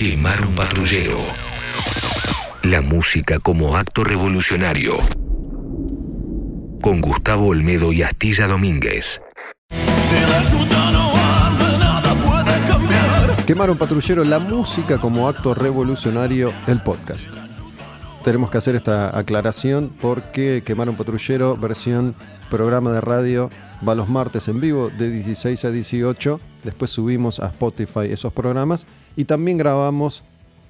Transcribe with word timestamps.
Quemar 0.00 0.40
un 0.40 0.54
patrullero. 0.54 1.18
La 2.62 2.80
música 2.80 3.38
como 3.38 3.76
acto 3.76 4.02
revolucionario. 4.02 4.96
Con 6.80 7.02
Gustavo 7.02 7.48
Olmedo 7.48 7.92
y 7.92 8.02
Astilla 8.02 8.46
Domínguez. 8.46 9.20
Quemar 13.46 13.70
un 13.70 13.76
patrullero, 13.76 14.24
la 14.24 14.38
música 14.38 14.96
como 14.96 15.28
acto 15.28 15.52
revolucionario, 15.52 16.50
el 16.66 16.80
podcast. 16.80 17.49
Tenemos 18.24 18.50
que 18.50 18.58
hacer 18.58 18.76
esta 18.76 19.18
aclaración 19.18 19.90
porque 19.98 20.62
Quemar 20.64 20.90
un 20.90 20.96
patrullero, 20.96 21.56
versión 21.56 22.14
programa 22.50 22.92
de 22.92 23.00
radio, 23.00 23.48
va 23.86 23.94
los 23.94 24.10
martes 24.10 24.46
en 24.48 24.60
vivo 24.60 24.90
de 24.90 25.10
16 25.10 25.64
a 25.64 25.70
18. 25.70 26.38
Después 26.62 26.90
subimos 26.90 27.40
a 27.40 27.46
Spotify 27.46 28.10
esos 28.10 28.30
programas 28.34 28.84
y 29.16 29.24
también 29.24 29.56
grabamos 29.56 30.22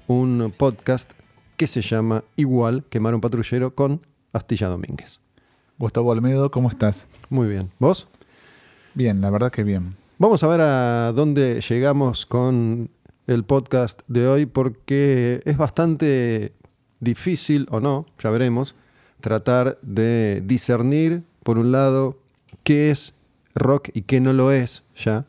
un 0.07 0.53
podcast 0.57 1.11
que 1.57 1.67
se 1.67 1.81
llama 1.81 2.23
igual 2.37 2.85
Quemar 2.89 3.15
un 3.15 3.21
patrullero 3.21 3.75
con 3.75 3.99
Astilla 4.31 4.67
Domínguez. 4.67 5.19
Gustavo 5.77 6.13
Almedo, 6.13 6.51
¿cómo 6.51 6.69
estás? 6.69 7.09
Muy 7.29 7.49
bien. 7.49 7.69
¿Vos? 7.79 8.07
Bien, 8.93 9.19
la 9.19 9.29
verdad 9.29 9.51
que 9.51 9.65
bien. 9.65 9.97
Vamos 10.19 10.41
a 10.43 10.47
ver 10.47 10.61
a 10.61 11.11
dónde 11.11 11.59
llegamos 11.59 12.25
con 12.25 12.89
el 13.27 13.43
podcast 13.43 14.01
de 14.07 14.27
hoy 14.27 14.45
porque 14.45 15.41
es 15.43 15.57
bastante 15.57 16.53
difícil 17.01 17.67
o 17.69 17.81
no, 17.81 18.05
ya 18.17 18.29
veremos, 18.29 18.75
tratar 19.19 19.77
de 19.81 20.41
discernir, 20.45 21.23
por 21.43 21.57
un 21.57 21.73
lado, 21.73 22.17
qué 22.63 22.91
es 22.91 23.13
rock 23.55 23.89
y 23.93 24.03
qué 24.03 24.21
no 24.21 24.31
lo 24.31 24.51
es 24.51 24.83
ya. 24.95 25.25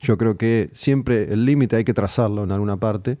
Yo 0.00 0.16
creo 0.18 0.36
que 0.36 0.68
siempre 0.72 1.32
el 1.32 1.46
límite 1.46 1.76
hay 1.76 1.84
que 1.84 1.94
trazarlo 1.94 2.44
en 2.44 2.52
alguna 2.52 2.76
parte, 2.76 3.18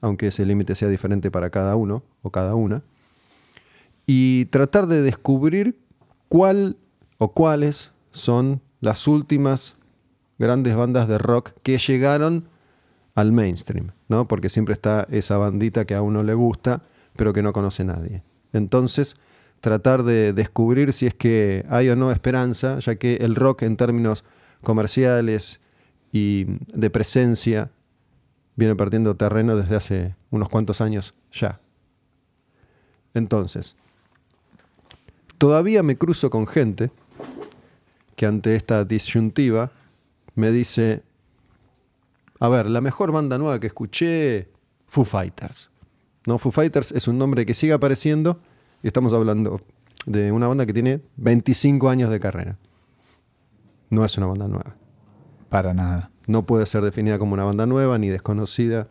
aunque 0.00 0.28
ese 0.28 0.44
límite 0.44 0.74
sea 0.74 0.88
diferente 0.88 1.30
para 1.30 1.50
cada 1.50 1.76
uno 1.76 2.02
o 2.22 2.30
cada 2.30 2.54
una. 2.54 2.82
Y 4.06 4.46
tratar 4.46 4.86
de 4.86 5.02
descubrir 5.02 5.78
cuál 6.28 6.76
o 7.18 7.32
cuáles 7.32 7.92
son 8.10 8.60
las 8.80 9.06
últimas 9.06 9.76
grandes 10.38 10.76
bandas 10.76 11.08
de 11.08 11.18
rock 11.18 11.52
que 11.62 11.78
llegaron 11.78 12.48
al 13.14 13.32
mainstream, 13.32 13.92
¿no? 14.08 14.26
Porque 14.26 14.48
siempre 14.48 14.72
está 14.72 15.06
esa 15.10 15.38
bandita 15.38 15.84
que 15.84 15.94
a 15.94 16.02
uno 16.02 16.22
le 16.22 16.34
gusta, 16.34 16.82
pero 17.16 17.32
que 17.32 17.42
no 17.42 17.52
conoce 17.52 17.84
nadie. 17.84 18.22
Entonces, 18.52 19.16
tratar 19.60 20.02
de 20.02 20.32
descubrir 20.32 20.92
si 20.92 21.06
es 21.06 21.14
que 21.14 21.64
hay 21.68 21.88
o 21.88 21.96
no 21.96 22.12
esperanza, 22.12 22.78
ya 22.80 22.96
que 22.96 23.16
el 23.16 23.34
rock 23.34 23.62
en 23.62 23.76
términos 23.76 24.24
comerciales 24.62 25.60
y 26.12 26.46
de 26.72 26.90
presencia 26.90 27.70
viene 28.56 28.76
partiendo 28.76 29.16
terreno 29.16 29.56
desde 29.56 29.76
hace 29.76 30.16
unos 30.30 30.48
cuantos 30.48 30.80
años 30.80 31.14
ya. 31.32 31.60
Entonces, 33.14 33.76
todavía 35.38 35.82
me 35.82 35.96
cruzo 35.96 36.30
con 36.30 36.46
gente 36.46 36.90
que 38.16 38.26
ante 38.26 38.54
esta 38.54 38.84
disyuntiva 38.84 39.72
me 40.34 40.50
dice, 40.50 41.02
a 42.40 42.48
ver, 42.48 42.66
la 42.66 42.80
mejor 42.80 43.12
banda 43.12 43.38
nueva 43.38 43.58
que 43.60 43.68
escuché, 43.68 44.48
Foo 44.86 45.04
Fighters. 45.04 45.70
¿No? 46.26 46.38
Foo 46.38 46.50
Fighters 46.50 46.92
es 46.92 47.08
un 47.08 47.18
nombre 47.18 47.44
que 47.44 47.54
sigue 47.54 47.72
apareciendo 47.72 48.38
y 48.82 48.86
estamos 48.86 49.12
hablando 49.12 49.60
de 50.06 50.32
una 50.32 50.48
banda 50.48 50.66
que 50.66 50.72
tiene 50.72 51.00
25 51.16 51.88
años 51.88 52.10
de 52.10 52.20
carrera. 52.20 52.56
No 53.90 54.04
es 54.04 54.16
una 54.18 54.26
banda 54.26 54.48
nueva. 54.48 54.74
Para 55.48 55.74
nada. 55.74 56.10
No 56.26 56.44
puede 56.46 56.66
ser 56.66 56.82
definida 56.82 57.18
como 57.18 57.34
una 57.34 57.44
banda 57.44 57.66
nueva 57.66 57.98
ni 57.98 58.08
desconocida. 58.08 58.88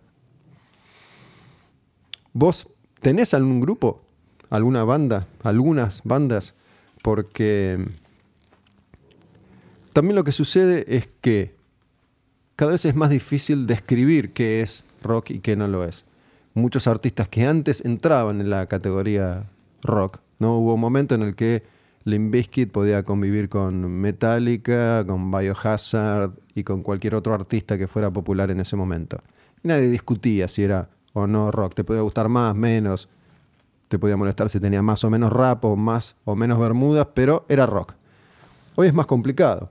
¿Vos 2.34 2.68
tenés 3.02 3.34
algún 3.34 3.60
grupo? 3.60 4.02
¿Alguna 4.50 4.84
banda? 4.84 5.28
¿Algunas 5.44 6.02
bandas? 6.04 6.54
Porque 7.02 7.86
también 9.94 10.16
lo 10.16 10.24
que 10.24 10.32
sucede 10.32 10.86
es 10.88 11.10
que 11.22 11.56
cada 12.56 12.72
vez 12.72 12.86
es 12.86 12.96
más 12.96 13.10
difícil 13.10 13.68
describir 13.68 14.34
qué 14.34 14.62
es 14.62 14.86
rock 15.02 15.32
y 15.32 15.40
qué 15.40 15.56
no 15.56 15.68
lo 15.68 15.84
es. 15.84 16.06
Muchos 16.54 16.88
artistas 16.88 17.28
que 17.30 17.46
antes 17.46 17.84
entraban 17.84 18.42
en 18.42 18.50
la 18.50 18.68
categoría 18.68 19.50
rock, 19.82 20.20
¿no? 20.40 20.58
Hubo 20.60 20.76
un 20.76 20.82
momento 20.82 21.16
en 21.16 21.24
el 21.24 21.36
que 21.36 21.64
Limp 22.06 22.32
Bizkit 22.32 22.72
podía 22.72 23.04
convivir 23.04 23.50
con 23.50 23.90
Metallica, 23.90 25.06
con 25.06 25.32
Biohazard 25.32 26.32
y 26.54 26.64
con 26.64 26.84
cualquier 26.84 27.16
otro 27.16 27.34
artista 27.34 27.78
que 27.78 27.88
fuera 27.88 28.12
popular 28.12 28.52
en 28.52 28.60
ese 28.60 28.76
momento. 28.76 29.18
Nadie 29.64 29.90
discutía 29.90 30.48
si 30.48 30.64
era 30.64 30.90
o 31.14 31.28
no 31.28 31.50
rock. 31.52 31.76
Te 31.76 31.84
podía 31.84 32.02
gustar 32.02 32.28
más, 32.28 32.54
menos. 32.56 33.10
Te 33.88 33.98
podía 33.98 34.18
molestar 34.18 34.50
si 34.50 34.60
tenía 34.60 34.82
más 34.82 35.04
o 35.04 35.10
menos 35.10 35.32
rap 35.32 35.64
o 35.66 35.76
más 35.76 36.18
o 36.26 36.36
menos 36.36 36.60
bermudas, 36.60 37.08
pero 37.14 37.46
era 37.48 37.66
rock. 37.66 37.94
Hoy 38.76 38.88
es 38.88 38.94
más 38.94 39.06
complicado, 39.06 39.70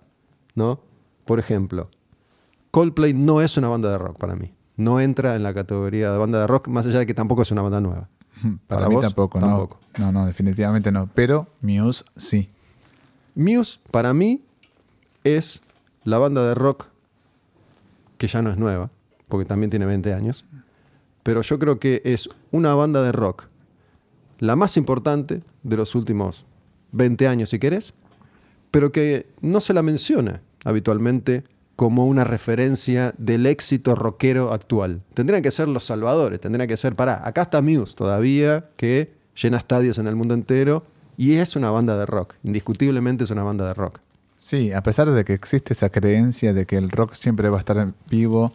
¿no? 0.55 0.81
Por 1.25 1.39
ejemplo, 1.39 1.91
Coldplay 2.71 3.13
no 3.13 3.41
es 3.41 3.57
una 3.57 3.69
banda 3.69 3.91
de 3.91 3.99
rock 3.99 4.17
para 4.17 4.37
mí. 4.37 4.53
No 4.77 5.01
entra 5.01 5.37
en 5.37 5.43
la 5.43 5.55
categoría 5.55 6.11
de 6.11 6.19
banda 6.19 6.41
de 6.41 6.47
rock, 6.47 6.69
más 6.69 6.87
allá 6.87 7.01
de 7.01 7.07
que 7.07 7.15
tampoco 7.15 7.43
es 7.43 7.51
una 7.51 7.63
banda 7.63 7.81
nueva. 7.81 8.09
Para, 8.67 8.89
mí 8.89 8.97
tampoco, 9.01 9.39
tampoco, 9.39 9.79
no. 9.99 10.07
No, 10.07 10.13
no, 10.13 10.27
definitivamente 10.27 10.91
no. 10.91 11.09
Pero 11.15 11.49
Muse 11.61 12.05
sí. 12.17 12.51
Muse, 13.35 13.79
para 13.91 14.13
mí, 14.15 14.43
es 15.25 15.63
la 16.05 16.19
banda 16.19 16.47
de 16.47 16.55
rock 16.55 16.89
que 18.19 18.27
ya 18.29 18.43
no 18.43 18.51
es 18.51 18.57
nueva, 18.57 18.91
porque 19.29 19.45
también 19.45 19.71
tiene 19.71 19.87
20 19.87 20.13
años. 20.13 20.45
Pero 21.23 21.43
yo 21.43 21.59
creo 21.59 21.79
que 21.79 22.03
es 22.05 22.29
una 22.51 22.75
banda 22.75 23.03
de 23.03 23.13
rock 23.13 23.47
la 24.43 24.57
más 24.57 24.77
importante 24.77 25.41
de 25.63 25.77
los 25.77 25.95
últimos 25.95 26.47
20 26.91 27.29
años, 27.29 27.51
si 27.51 27.61
querés, 27.61 27.95
pero 28.73 28.91
que 28.91 29.29
no 29.41 29.61
se 29.61 29.73
la 29.73 29.83
menciona 29.83 30.41
habitualmente 30.65 31.45
como 31.77 32.07
una 32.07 32.25
referencia 32.25 33.15
del 33.19 33.47
éxito 33.47 33.95
rockero 33.95 34.53
actual. 34.53 35.03
Tendrían 35.15 35.43
que 35.43 35.51
ser 35.51 35.69
los 35.69 35.85
salvadores, 35.85 36.41
tendrían 36.41 36.69
que 36.69 36.77
ser, 36.77 36.95
pará, 36.95 37.27
acá 37.27 37.43
está 37.43 37.63
Muse 37.63 37.95
todavía, 37.95 38.67
que 38.77 39.13
llena 39.41 39.59
estadios 39.59 39.99
en 39.99 40.07
el 40.07 40.17
mundo 40.17 40.35
entero 40.35 40.85
y 41.17 41.35
es 41.35 41.57
una 41.57 41.71
banda 41.71 41.97
de 41.97 42.07
rock, 42.07 42.35
indiscutiblemente 42.43 43.25
es 43.25 43.31
una 43.31 43.43
banda 43.43 43.67
de 43.67 43.75
rock. 43.75 44.01
Sí, 44.37 44.73
a 44.73 44.83
pesar 44.83 45.11
de 45.11 45.25
que 45.25 45.35
existe 45.35 45.73
esa 45.73 45.89
creencia 45.89 46.53
de 46.53 46.67
que 46.67 46.77
el 46.77 46.91
rock 46.91 47.15
siempre 47.15 47.49
va 47.49 47.59
a 47.59 47.61
estar 47.61 47.93
vivo, 48.11 48.53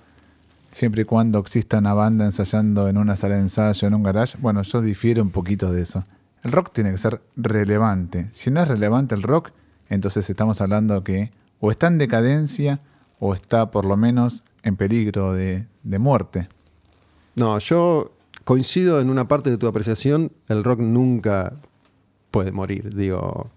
siempre 0.70 1.04
y 1.04 1.06
cuando 1.06 1.40
exista 1.40 1.78
una 1.78 1.94
banda 1.94 2.26
ensayando 2.26 2.90
en 2.90 2.98
una 2.98 3.16
sala 3.16 3.36
de 3.36 3.42
ensayo, 3.42 3.88
en 3.88 3.94
un 3.94 4.04
garage, 4.04 4.38
bueno, 4.40 4.62
yo 4.64 4.82
difiero 4.82 5.24
un 5.24 5.32
poquito 5.32 5.72
de 5.72 5.84
eso. 5.84 6.04
El 6.44 6.52
rock 6.52 6.72
tiene 6.74 6.92
que 6.92 6.98
ser 6.98 7.22
relevante. 7.36 8.28
Si 8.32 8.52
no 8.52 8.62
es 8.62 8.68
relevante 8.68 9.16
el 9.16 9.24
rock, 9.24 9.52
entonces 9.90 10.30
estamos 10.30 10.62
hablando 10.62 11.04
que 11.04 11.32
o 11.60 11.72
está 11.72 11.88
en 11.88 11.98
decadencia 11.98 12.80
o 13.20 13.34
está 13.34 13.72
por 13.72 13.86
lo 13.86 13.98
menos 13.98 14.44
en 14.64 14.76
peligro 14.76 15.34
de, 15.34 15.66
muerte. 15.84 16.50
No, 17.36 17.60
yo 17.60 18.12
coincido 18.44 19.00
en 19.00 19.10
una 19.10 19.28
parte 19.28 19.50
de 19.50 19.58
tu 19.58 19.68
apreciación, 19.68 20.32
el 20.48 20.64
rock 20.64 20.80
nunca 20.80 21.54
puede 22.32 22.52
morir, 22.52 22.96
digo, 22.96 23.50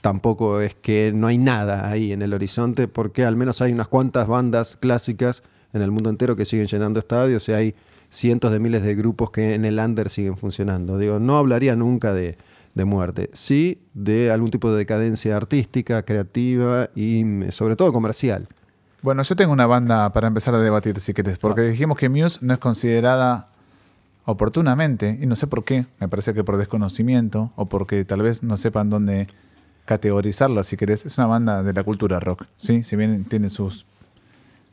tampoco 0.00 0.60
es 0.60 0.74
que 0.74 1.12
no 1.14 1.26
hay 1.26 1.38
nada 1.38 1.88
ahí 1.88 2.12
en 2.12 2.22
el 2.22 2.32
horizonte, 2.34 2.88
porque 2.88 3.24
al 3.24 3.36
menos 3.36 3.60
hay 3.60 3.72
unas 3.72 3.88
cuantas 3.88 4.26
bandas 4.26 4.76
clásicas 4.76 5.42
en 5.72 5.82
el 5.82 5.90
mundo 5.90 6.10
entero 6.10 6.36
que 6.36 6.44
siguen 6.44 6.66
llenando 6.66 6.98
estadios 6.98 7.48
y 7.48 7.52
hay 7.52 7.74
cientos 8.10 8.52
de 8.52 8.58
miles 8.58 8.82
de 8.82 8.94
grupos 8.94 9.30
que 9.30 9.54
en 9.54 9.64
el 9.64 9.78
under 9.78 10.08
siguen 10.08 10.36
funcionando. 10.36 10.98
Digo, 10.98 11.18
no 11.18 11.36
hablaría 11.36 11.76
nunca 11.76 12.12
de, 12.12 12.38
de 12.78 12.86
muerte, 12.86 13.28
sí 13.34 13.82
de 13.92 14.30
algún 14.30 14.50
tipo 14.50 14.70
de 14.70 14.78
decadencia 14.78 15.36
artística, 15.36 16.02
creativa 16.02 16.88
y 16.94 17.24
mm, 17.24 17.50
sobre 17.50 17.76
todo 17.76 17.92
comercial. 17.92 18.48
Bueno, 19.02 19.22
yo 19.22 19.36
tengo 19.36 19.52
una 19.52 19.66
banda 19.66 20.12
para 20.12 20.28
empezar 20.28 20.54
a 20.54 20.58
debatir, 20.58 20.98
si 21.00 21.12
querés, 21.12 21.38
porque 21.38 21.60
ah. 21.60 21.64
dijimos 21.64 21.98
que 21.98 22.08
Muse 22.08 22.38
no 22.40 22.54
es 22.54 22.58
considerada 22.58 23.48
oportunamente, 24.24 25.18
y 25.20 25.26
no 25.26 25.36
sé 25.36 25.46
por 25.46 25.64
qué, 25.64 25.86
me 26.00 26.08
parece 26.08 26.34
que 26.34 26.44
por 26.44 26.56
desconocimiento 26.56 27.52
o 27.56 27.66
porque 27.66 28.04
tal 28.04 28.22
vez 28.22 28.42
no 28.42 28.56
sepan 28.56 28.90
dónde 28.90 29.28
categorizarla, 29.84 30.64
si 30.64 30.76
querés. 30.76 31.06
Es 31.06 31.16
una 31.16 31.26
banda 31.26 31.62
de 31.62 31.72
la 31.72 31.82
cultura 31.82 32.20
rock, 32.20 32.44
¿sí? 32.58 32.84
Si 32.84 32.94
bien 32.94 33.24
tiene 33.24 33.48
sus, 33.48 33.86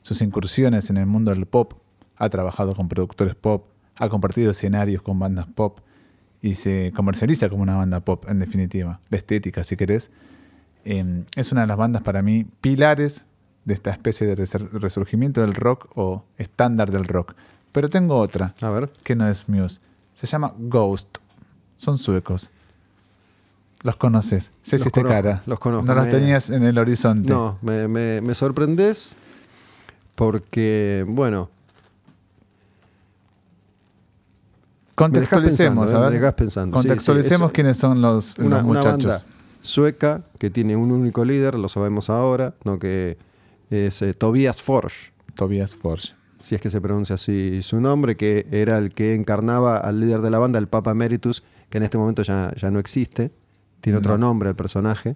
sus 0.02 0.22
incursiones 0.22 0.90
en 0.90 0.98
el 0.98 1.06
mundo 1.06 1.32
del 1.32 1.46
pop, 1.46 1.74
ha 2.18 2.30
trabajado 2.30 2.76
con 2.76 2.90
productores 2.90 3.36
pop, 3.36 3.66
ha 3.96 4.10
compartido 4.10 4.52
escenarios 4.52 5.02
con 5.02 5.18
bandas 5.20 5.48
pop, 5.48 5.80
y 6.46 6.54
se 6.54 6.94
comercializa 6.96 7.50
como 7.50 7.64
una 7.64 7.76
banda 7.76 8.02
pop, 8.02 8.26
en 8.30 8.38
definitiva. 8.38 9.00
La 9.10 9.18
estética, 9.18 9.64
si 9.64 9.76
querés. 9.76 10.12
Em, 10.84 11.26
es 11.36 11.52
una 11.52 11.62
de 11.62 11.68
las 11.68 11.76
bandas 11.76 12.04
para 12.04 12.22
mí 12.22 12.46
pilares 12.62 13.26
de 13.64 13.74
esta 13.74 13.90
especie 13.90 14.28
de 14.28 14.36
resurgimiento 14.74 15.42
del 15.42 15.56
rock 15.56 15.88
o 15.96 16.24
estándar 16.38 16.92
del 16.92 17.06
rock. 17.06 17.34
Pero 17.72 17.90
tengo 17.90 18.18
otra, 18.18 18.54
a 18.62 18.70
ver, 18.70 18.92
que 19.04 19.16
no 19.16 19.28
es 19.28 19.50
Muse. 19.50 19.82
Se 20.14 20.28
llama 20.28 20.54
Ghost. 20.56 21.18
Son 21.78 21.98
suecos. 21.98 22.52
Los 23.82 23.96
conoces. 23.96 24.52
Se 24.62 24.76
hiciste 24.76 25.02
cara. 25.02 25.42
Los 25.48 25.58
conozco. 25.58 25.88
No 25.88 25.96
los 25.96 26.10
tenías 26.10 26.52
en 26.52 26.64
el 26.64 26.78
horizonte. 26.78 27.28
No, 27.28 27.58
me, 27.64 27.88
me, 27.88 28.22
me 28.22 28.36
sorprendes 28.36 29.18
porque, 30.14 31.06
bueno, 31.08 31.50
Contextualicemos, 34.96 35.86
pensando, 35.86 35.98
a 36.06 36.10
ver. 36.10 36.12
Me 36.14 36.20
dejás 36.20 36.34
pensando. 36.34 36.78
Sí, 36.78 36.82
sí, 36.84 36.88
Contextualicemos 36.88 37.48
es 37.50 37.54
quiénes 37.54 37.78
son 37.78 38.02
los, 38.02 38.38
una, 38.40 38.58
los 38.58 38.64
una 38.66 38.80
muchachos. 38.80 39.06
banda 39.06 39.26
sueca 39.62 40.22
que 40.40 40.50
tiene 40.50 40.76
un 40.76 40.92
único 40.92 41.26
líder, 41.26 41.56
lo 41.56 41.68
sabemos 41.70 42.10
ahora, 42.10 42.54
¿no? 42.64 42.78
que 42.80 43.18
es 43.72 44.02
eh, 44.04 44.14
Tobias 44.14 44.62
Forge, 44.62 45.12
Tobias 45.34 45.76
Forge. 45.76 46.14
si 46.40 46.54
es 46.54 46.62
que 46.62 46.70
se 46.70 46.80
pronuncia 46.80 47.16
así 47.16 47.62
su 47.64 47.82
nombre, 47.82 48.16
que 48.16 48.46
era 48.52 48.78
el 48.78 48.94
que 48.94 49.16
encarnaba 49.16 49.78
al 49.78 50.00
líder 50.00 50.22
de 50.22 50.30
la 50.30 50.38
banda, 50.38 50.60
el 50.60 50.68
Papa 50.68 50.92
Emeritus, 50.92 51.44
que 51.70 51.80
en 51.80 51.84
este 51.84 51.98
momento 51.98 52.22
ya, 52.22 52.54
ya 52.56 52.70
no 52.70 52.78
existe, 52.80 53.32
tiene 53.82 53.98
otro 53.98 54.18
No. 54.20 54.28
nombre 54.28 54.50
el 54.50 54.56
personaje. 54.56 55.16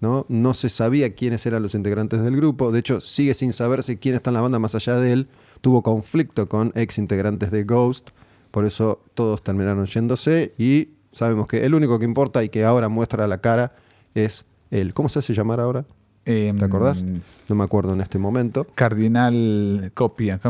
¿no? 0.00 0.26
no 0.28 0.54
se 0.54 0.68
sabía 0.68 1.14
quiénes 1.14 1.44
eran 1.46 1.60
los 1.62 1.74
integrantes 1.74 2.22
del 2.22 2.36
grupo, 2.36 2.70
de 2.70 2.78
hecho 2.78 3.00
sigue 3.00 3.34
sin 3.34 3.52
saberse 3.52 3.98
quién 3.98 4.14
está 4.14 4.30
en 4.30 4.34
la 4.34 4.40
banda 4.42 4.60
más 4.60 4.76
allá 4.76 4.96
de 5.00 5.12
él, 5.12 5.28
tuvo 5.60 5.82
conflicto 5.82 6.48
con 6.48 6.70
ex 6.76 6.98
integrantes 6.98 7.50
de 7.50 7.64
Ghost, 7.64 8.10
por 8.50 8.64
eso 8.64 9.02
todos 9.14 9.42
terminaron 9.42 9.86
yéndose 9.86 10.52
y 10.58 10.90
sabemos 11.12 11.46
que 11.46 11.64
el 11.64 11.74
único 11.74 11.98
que 11.98 12.04
importa 12.04 12.42
y 12.42 12.48
que 12.48 12.64
ahora 12.64 12.88
muestra 12.88 13.26
la 13.26 13.38
cara 13.38 13.74
es 14.14 14.46
él. 14.70 14.94
¿Cómo 14.94 15.08
se 15.08 15.18
hace 15.18 15.34
llamar 15.34 15.60
ahora? 15.60 15.84
Em, 16.24 16.58
¿Te 16.58 16.64
acordás? 16.64 17.04
No 17.48 17.54
me 17.54 17.64
acuerdo 17.64 17.94
en 17.94 18.00
este 18.00 18.18
momento. 18.18 18.66
Cardinal 18.74 19.90
Copia. 19.94 20.40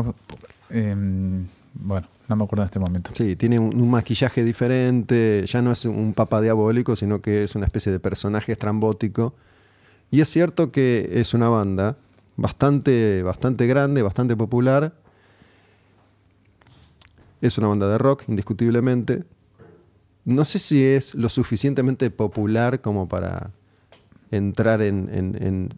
Em, 0.69 1.47
bueno, 1.73 2.07
no 2.27 2.35
me 2.35 2.43
acuerdo 2.43 2.63
en 2.63 2.67
este 2.67 2.79
momento. 2.79 3.11
Sí, 3.13 3.35
tiene 3.35 3.59
un, 3.59 3.79
un 3.79 3.89
maquillaje 3.89 4.43
diferente, 4.43 5.45
ya 5.47 5.61
no 5.61 5.71
es 5.71 5.85
un 5.85 6.13
papa 6.13 6.41
diabólico, 6.41 6.95
sino 6.95 7.21
que 7.21 7.43
es 7.43 7.55
una 7.55 7.65
especie 7.65 7.91
de 7.91 7.99
personaje 7.99 8.51
estrambótico. 8.51 9.33
Y 10.11 10.21
es 10.21 10.29
cierto 10.29 10.71
que 10.71 11.09
es 11.13 11.33
una 11.33 11.49
banda 11.49 11.97
bastante, 12.35 13.21
bastante 13.23 13.67
grande, 13.67 14.01
bastante 14.01 14.35
popular. 14.35 14.93
Es 17.41 17.57
una 17.57 17.67
banda 17.67 17.87
de 17.87 17.97
rock, 17.97 18.23
indiscutiblemente. 18.27 19.23
No 20.25 20.45
sé 20.45 20.59
si 20.59 20.83
es 20.83 21.15
lo 21.15 21.29
suficientemente 21.29 22.09
popular 22.11 22.81
como 22.81 23.07
para 23.07 23.51
entrar 24.31 24.81
en, 24.81 25.09
en- 25.11 25.41
en 25.41 25.69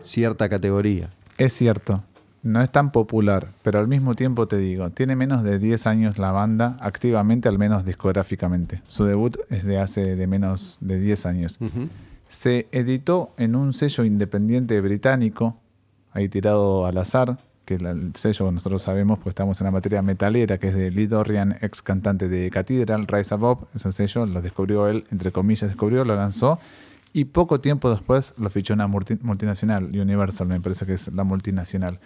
cierta 0.00 0.48
categoría. 0.48 1.10
Es 1.38 1.52
cierto, 1.52 2.02
no 2.42 2.60
es 2.60 2.70
tan 2.70 2.92
popular, 2.92 3.52
pero 3.62 3.78
al 3.78 3.88
mismo 3.88 4.14
tiempo 4.14 4.46
te 4.48 4.58
digo, 4.58 4.90
tiene 4.90 5.16
menos 5.16 5.42
de 5.42 5.58
10 5.58 5.86
años 5.86 6.18
la 6.18 6.32
banda, 6.32 6.76
activamente, 6.80 7.48
al 7.48 7.58
menos 7.58 7.84
discográficamente. 7.84 8.82
Su 8.88 9.04
debut 9.04 9.36
es 9.50 9.64
de 9.64 9.78
hace 9.78 10.16
de 10.16 10.26
menos 10.26 10.78
de 10.80 10.98
10 11.00 11.26
años. 11.26 11.58
Se 12.28 12.66
editó 12.72 13.32
en 13.38 13.54
un 13.56 13.72
sello 13.72 14.04
independiente 14.04 14.80
británico, 14.80 15.56
ahí 16.12 16.28
tirado 16.28 16.84
al 16.86 16.98
azar, 16.98 17.38
que 17.66 17.74
el 17.74 18.12
sello 18.14 18.50
nosotros 18.50 18.80
sabemos, 18.80 19.18
pues 19.18 19.32
estamos 19.32 19.60
en 19.60 19.66
la 19.66 19.70
materia 19.72 20.00
metalera, 20.00 20.56
que 20.56 20.68
es 20.68 20.74
de 20.74 20.90
Lee 20.90 21.06
Dorian, 21.06 21.58
ex 21.60 21.82
cantante 21.82 22.28
de 22.28 22.48
Cathedral, 22.50 23.06
Rise 23.06 23.34
Above, 23.34 23.66
es 23.74 23.84
el 23.84 23.92
sello, 23.92 24.24
lo 24.24 24.40
descubrió 24.40 24.88
él, 24.88 25.04
entre 25.10 25.32
comillas 25.32 25.68
descubrió, 25.68 26.04
lo 26.04 26.16
lanzó, 26.16 26.58
y 27.12 27.26
poco 27.26 27.60
tiempo 27.60 27.90
después 27.90 28.32
lo 28.38 28.48
fichó 28.50 28.72
una 28.72 28.86
multi- 28.86 29.18
multinacional, 29.20 29.84
Universal 29.86 30.46
me 30.46 30.60
parece 30.60 30.86
que 30.86 30.94
es 30.94 31.08
la 31.12 31.24
multinacional. 31.24 31.98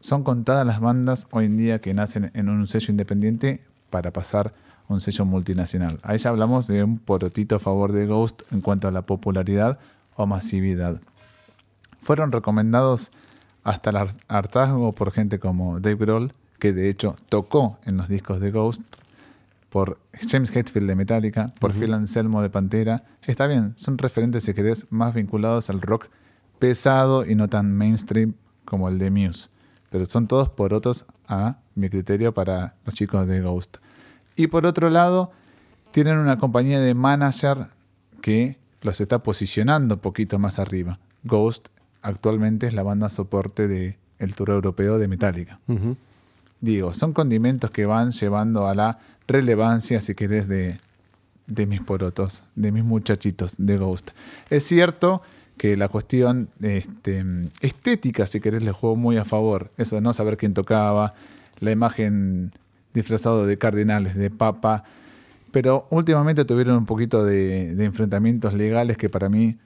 Son 0.00 0.22
contadas 0.22 0.66
las 0.66 0.80
bandas 0.80 1.26
hoy 1.30 1.46
en 1.46 1.56
día 1.56 1.80
que 1.80 1.92
nacen 1.92 2.30
en 2.34 2.48
un 2.48 2.68
sello 2.68 2.90
independiente 2.90 3.62
para 3.90 4.12
pasar 4.12 4.54
a 4.88 4.92
un 4.92 5.00
sello 5.00 5.24
multinacional. 5.24 5.98
Ahí 6.02 6.18
ya 6.18 6.30
hablamos 6.30 6.68
de 6.68 6.84
un 6.84 6.98
porotito 6.98 7.56
a 7.56 7.58
favor 7.58 7.92
de 7.92 8.06
Ghost 8.06 8.42
en 8.52 8.60
cuanto 8.60 8.86
a 8.86 8.92
la 8.92 9.02
popularidad 9.02 9.78
o 10.14 10.26
masividad. 10.26 11.00
Fueron 11.98 12.30
recomendados 12.30 13.10
hasta 13.66 13.90
el 13.90 13.96
har- 13.96 14.14
hartazgo 14.28 14.92
por 14.92 15.10
gente 15.10 15.40
como 15.40 15.80
Dave 15.80 15.96
Grohl, 15.96 16.32
que 16.60 16.72
de 16.72 16.88
hecho 16.88 17.16
tocó 17.28 17.78
en 17.84 17.96
los 17.96 18.08
discos 18.08 18.38
de 18.40 18.52
Ghost, 18.52 18.80
por 19.70 19.98
James 20.28 20.54
Hetfield 20.54 20.86
de 20.88 20.94
Metallica, 20.94 21.52
por 21.58 21.72
Phil 21.72 21.92
Anselmo 21.92 22.40
de 22.40 22.48
Pantera. 22.48 23.02
Está 23.22 23.48
bien, 23.48 23.72
son 23.76 23.98
referentes, 23.98 24.44
si 24.44 24.54
querés, 24.54 24.86
más 24.90 25.12
vinculados 25.14 25.68
al 25.68 25.82
rock 25.82 26.06
pesado 26.60 27.26
y 27.26 27.34
no 27.34 27.48
tan 27.48 27.76
mainstream 27.76 28.34
como 28.64 28.88
el 28.88 28.98
de 28.98 29.10
Muse. 29.10 29.48
Pero 29.90 30.04
son 30.06 30.28
todos 30.28 30.48
porotos 30.48 31.04
a 31.26 31.56
mi 31.74 31.90
criterio 31.90 32.32
para 32.32 32.74
los 32.84 32.94
chicos 32.94 33.26
de 33.26 33.40
Ghost. 33.40 33.78
Y 34.36 34.46
por 34.46 34.64
otro 34.64 34.90
lado, 34.90 35.32
tienen 35.90 36.18
una 36.18 36.38
compañía 36.38 36.80
de 36.80 36.94
manager 36.94 37.66
que 38.22 38.58
los 38.80 39.00
está 39.00 39.18
posicionando 39.22 39.96
un 39.96 40.00
poquito 40.00 40.38
más 40.38 40.58
arriba. 40.60 41.00
Ghost 41.24 41.68
actualmente 42.02 42.66
es 42.66 42.74
la 42.74 42.82
banda 42.82 43.10
soporte 43.10 43.68
del 43.68 43.96
el 44.18 44.34
tour 44.34 44.50
europeo 44.50 44.98
de 44.98 45.08
Metallica. 45.08 45.60
Digo, 46.60 46.94
son 46.94 47.12
condimentos 47.12 47.70
que 47.70 47.84
van 47.84 48.10
llevando 48.12 48.66
a 48.66 48.74
la 48.74 48.98
relevancia, 49.28 50.00
si 50.00 50.14
querés, 50.14 50.48
de, 50.48 50.78
de 51.46 51.66
mis 51.66 51.80
porotos, 51.80 52.44
de 52.54 52.72
mis 52.72 52.84
muchachitos 52.84 53.56
de 53.58 53.76
Ghost. 53.76 54.10
Es 54.48 54.64
cierto 54.64 55.22
que 55.58 55.76
la 55.76 55.88
cuestión 55.88 56.48
este, 56.60 57.24
estética, 57.60 58.26
si 58.26 58.40
querés, 58.40 58.62
le 58.62 58.72
jugó 58.72 58.96
muy 58.96 59.16
a 59.16 59.24
favor. 59.24 59.70
Eso 59.76 59.96
de 59.96 60.02
no 60.02 60.12
saber 60.12 60.36
quién 60.36 60.54
tocaba, 60.54 61.14
la 61.60 61.70
imagen 61.70 62.52
disfrazado 62.94 63.46
de 63.46 63.58
cardinales, 63.58 64.14
de 64.14 64.30
papa. 64.30 64.84
Pero 65.50 65.86
últimamente 65.90 66.44
tuvieron 66.44 66.76
un 66.76 66.86
poquito 66.86 67.24
de, 67.24 67.74
de 67.74 67.84
enfrentamientos 67.84 68.54
legales 68.54 68.96
que 68.96 69.08
para 69.08 69.28
mí, 69.28 69.56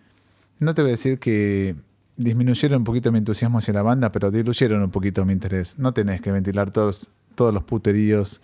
no 0.58 0.74
te 0.74 0.82
voy 0.82 0.90
a 0.90 0.92
decir 0.92 1.18
que 1.18 1.76
disminuyeron 2.22 2.78
un 2.78 2.84
poquito 2.84 3.10
mi 3.10 3.18
entusiasmo 3.18 3.58
hacia 3.58 3.72
la 3.72 3.82
banda, 3.82 4.12
pero 4.12 4.30
diluyeron 4.30 4.82
un 4.82 4.90
poquito 4.90 5.24
mi 5.24 5.32
interés. 5.32 5.78
No 5.78 5.92
tenés 5.92 6.20
que 6.20 6.30
ventilar 6.30 6.70
todos, 6.70 7.10
todos 7.34 7.52
los 7.52 7.64
puteríos 7.64 8.42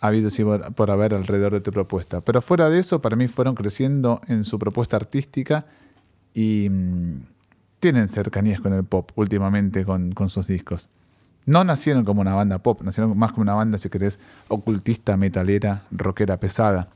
habidos 0.00 0.38
y 0.38 0.44
por, 0.44 0.90
haber 0.90 1.12
alrededor 1.12 1.52
de 1.52 1.60
tu 1.60 1.70
propuesta. 1.70 2.22
Pero 2.22 2.40
fuera 2.40 2.70
de 2.70 2.78
eso, 2.78 3.02
para 3.02 3.16
mí 3.16 3.28
fueron 3.28 3.54
creciendo 3.54 4.22
en 4.28 4.44
su 4.44 4.58
propuesta 4.58 4.96
artística 4.96 5.66
y 6.32 6.68
mm, 6.70 7.26
tienen 7.80 8.08
cercanías 8.08 8.60
con 8.60 8.72
el 8.72 8.84
pop 8.84 9.10
últimamente 9.16 9.84
con, 9.84 10.12
con 10.12 10.30
sus 10.30 10.46
discos. 10.46 10.88
No 11.44 11.64
nacieron 11.64 12.04
como 12.04 12.22
una 12.22 12.34
banda 12.34 12.62
pop, 12.62 12.80
nacieron 12.82 13.16
más 13.16 13.32
como 13.32 13.42
una 13.42 13.54
banda, 13.54 13.76
si 13.76 13.90
querés, 13.90 14.18
ocultista, 14.48 15.16
metalera, 15.16 15.84
rockera 15.90 16.38
pesada. 16.38 16.88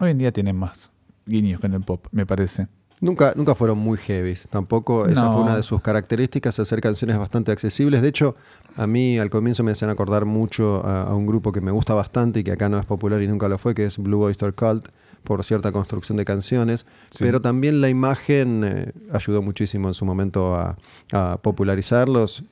Hoy 0.00 0.10
en 0.10 0.18
día 0.18 0.32
tienen 0.32 0.56
más 0.56 0.90
guiños 1.24 1.60
con 1.60 1.72
el 1.74 1.82
pop, 1.82 2.06
me 2.10 2.26
parece. 2.26 2.68
Nunca, 3.00 3.34
nunca 3.36 3.54
fueron 3.54 3.78
muy 3.78 3.98
heavies, 3.98 4.48
tampoco. 4.50 5.06
Esa 5.06 5.24
No. 5.24 5.32
fue 5.34 5.42
una 5.42 5.56
de 5.56 5.62
sus 5.62 5.82
características, 5.82 6.58
hacer 6.58 6.80
canciones 6.80 7.18
bastante 7.18 7.52
accesibles. 7.52 8.00
De 8.00 8.08
hecho, 8.08 8.36
a 8.76 8.86
mí 8.86 9.18
al 9.18 9.28
comienzo 9.28 9.62
me 9.62 9.72
hacían 9.72 9.90
acordar 9.90 10.24
mucho 10.24 10.84
a, 10.84 11.02
a 11.02 11.14
un 11.14 11.26
grupo 11.26 11.52
que 11.52 11.60
me 11.60 11.70
gusta 11.70 11.92
bastante 11.94 12.40
y 12.40 12.44
que 12.44 12.52
acá 12.52 12.68
no 12.70 12.78
es 12.78 12.86
popular 12.86 13.20
y 13.20 13.28
nunca 13.28 13.48
lo 13.48 13.58
fue, 13.58 13.74
que 13.74 13.84
es 13.84 13.98
Blue 13.98 14.22
Oyster 14.22 14.54
Cult, 14.54 14.88
por 15.24 15.44
cierta 15.44 15.72
construcción 15.72 16.16
de 16.16 16.24
canciones. 16.24 16.86
Sí. 17.10 17.18
Pero 17.24 17.40
también 17.42 17.80
la 17.82 17.88
imagen 17.90 18.62
eh, 18.64 18.92
ayudó 19.12 19.42
muchísimo 19.42 19.88
en 19.88 19.94
su 19.94 20.04
momento 20.06 20.54
a, 20.54 20.76
a 21.12 21.36
popularizarlos. 21.42 22.44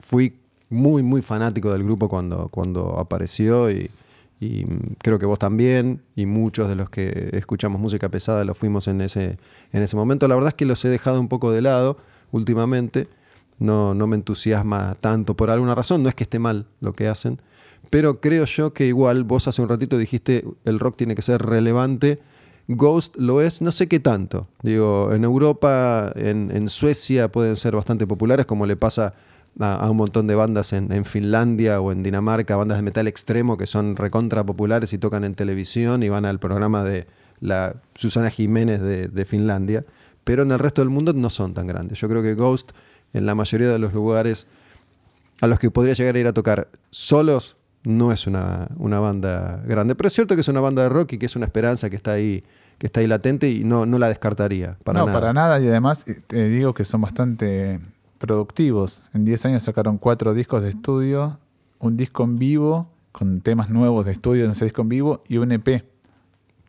Fui 0.00 0.34
muy, 0.68 1.02
muy 1.02 1.22
fanático 1.22 1.72
del 1.72 1.84
grupo 1.84 2.08
cuando, 2.08 2.48
cuando 2.48 2.98
apareció 2.98 3.70
y, 3.70 3.90
y 4.38 4.64
creo 4.98 5.18
que 5.18 5.26
vos 5.26 5.38
también 5.38 6.02
y 6.14 6.26
muchos 6.26 6.68
de 6.68 6.76
los 6.76 6.90
que 6.90 7.30
escuchamos 7.32 7.80
música 7.80 8.10
pesada 8.10 8.44
lo 8.44 8.54
fuimos 8.54 8.86
en 8.86 9.00
ese, 9.00 9.38
en 9.72 9.82
ese 9.82 9.96
momento. 9.96 10.28
La 10.28 10.34
verdad 10.34 10.48
es 10.48 10.54
que 10.54 10.66
los 10.66 10.84
he 10.84 10.88
dejado 10.88 11.20
un 11.20 11.28
poco 11.28 11.50
de 11.52 11.62
lado 11.62 11.96
últimamente. 12.32 13.08
No, 13.58 13.94
no 13.94 14.06
me 14.06 14.16
entusiasma 14.16 14.96
tanto 15.00 15.34
por 15.34 15.48
alguna 15.48 15.74
razón. 15.74 16.02
No 16.02 16.10
es 16.10 16.14
que 16.14 16.24
esté 16.24 16.38
mal 16.38 16.66
lo 16.80 16.92
que 16.92 17.08
hacen. 17.08 17.40
Pero 17.88 18.20
creo 18.20 18.44
yo 18.44 18.74
que 18.74 18.86
igual 18.86 19.24
vos 19.24 19.48
hace 19.48 19.62
un 19.62 19.68
ratito 19.68 19.96
dijiste 19.96 20.44
el 20.64 20.80
rock 20.80 20.96
tiene 20.98 21.14
que 21.14 21.22
ser 21.22 21.40
relevante. 21.40 22.20
Ghost 22.68 23.16
lo 23.16 23.40
es, 23.40 23.62
no 23.62 23.72
sé 23.72 23.86
qué 23.86 24.00
tanto. 24.00 24.48
Digo, 24.62 25.12
en 25.14 25.24
Europa, 25.24 26.12
en, 26.16 26.50
en 26.50 26.68
Suecia 26.68 27.30
pueden 27.30 27.56
ser 27.56 27.76
bastante 27.76 28.06
populares, 28.06 28.44
como 28.44 28.66
le 28.66 28.76
pasa 28.76 29.06
a, 29.06 29.12
a 29.58 29.90
un 29.90 29.96
montón 29.96 30.26
de 30.26 30.34
bandas 30.34 30.72
en, 30.72 30.92
en 30.92 31.04
Finlandia 31.04 31.80
o 31.80 31.92
en 31.92 32.02
Dinamarca, 32.02 32.56
bandas 32.56 32.78
de 32.78 32.82
metal 32.82 33.08
extremo 33.08 33.56
que 33.56 33.66
son 33.66 33.96
recontra 33.96 34.44
populares 34.44 34.92
y 34.92 34.98
tocan 34.98 35.24
en 35.24 35.34
televisión 35.34 36.02
y 36.02 36.08
van 36.08 36.26
al 36.26 36.38
programa 36.38 36.84
de 36.84 37.06
la 37.40 37.76
Susana 37.94 38.30
Jiménez 38.30 38.80
de, 38.80 39.08
de 39.08 39.24
Finlandia. 39.24 39.82
Pero 40.24 40.42
en 40.42 40.52
el 40.52 40.58
resto 40.58 40.82
del 40.82 40.90
mundo 40.90 41.12
no 41.12 41.30
son 41.30 41.54
tan 41.54 41.66
grandes. 41.66 42.00
Yo 42.00 42.08
creo 42.08 42.22
que 42.22 42.34
Ghost, 42.34 42.72
en 43.12 43.26
la 43.26 43.34
mayoría 43.34 43.68
de 43.68 43.78
los 43.78 43.94
lugares 43.94 44.46
a 45.40 45.46
los 45.46 45.58
que 45.58 45.70
podría 45.70 45.94
llegar 45.94 46.16
a 46.16 46.18
ir 46.18 46.26
a 46.26 46.32
tocar 46.32 46.68
solos, 46.90 47.56
no 47.84 48.10
es 48.10 48.26
una, 48.26 48.68
una 48.76 48.98
banda 48.98 49.62
grande. 49.64 49.94
Pero 49.94 50.08
es 50.08 50.12
cierto 50.12 50.34
que 50.34 50.40
es 50.40 50.48
una 50.48 50.60
banda 50.60 50.82
de 50.82 50.88
rock 50.88 51.12
y 51.12 51.18
que 51.18 51.26
es 51.26 51.36
una 51.36 51.46
esperanza 51.46 51.88
que 51.88 51.96
está 51.96 52.12
ahí, 52.12 52.42
que 52.78 52.86
está 52.86 53.00
ahí 53.00 53.06
latente 53.06 53.48
y 53.48 53.62
no, 53.62 53.86
no 53.86 53.98
la 53.98 54.08
descartaría. 54.08 54.76
Para 54.82 55.00
no, 55.00 55.06
nada. 55.06 55.20
para 55.20 55.32
nada. 55.32 55.60
Y 55.60 55.68
además 55.68 56.04
eh, 56.08 56.20
te 56.26 56.48
digo 56.48 56.74
que 56.74 56.84
son 56.84 57.00
bastante 57.00 57.78
productivos. 58.18 59.00
En 59.14 59.24
10 59.24 59.44
años 59.46 59.62
sacaron 59.62 59.98
cuatro 59.98 60.34
discos 60.34 60.62
de 60.62 60.70
estudio, 60.70 61.38
un 61.78 61.96
disco 61.96 62.24
en 62.24 62.36
vivo 62.38 62.88
con 63.12 63.40
temas 63.40 63.70
nuevos 63.70 64.04
de 64.04 64.12
estudio 64.12 64.44
en 64.44 64.50
ese 64.50 64.64
disco 64.66 64.82
en 64.82 64.88
vivo 64.90 65.24
y 65.28 65.38
un 65.38 65.52
EP, 65.52 65.84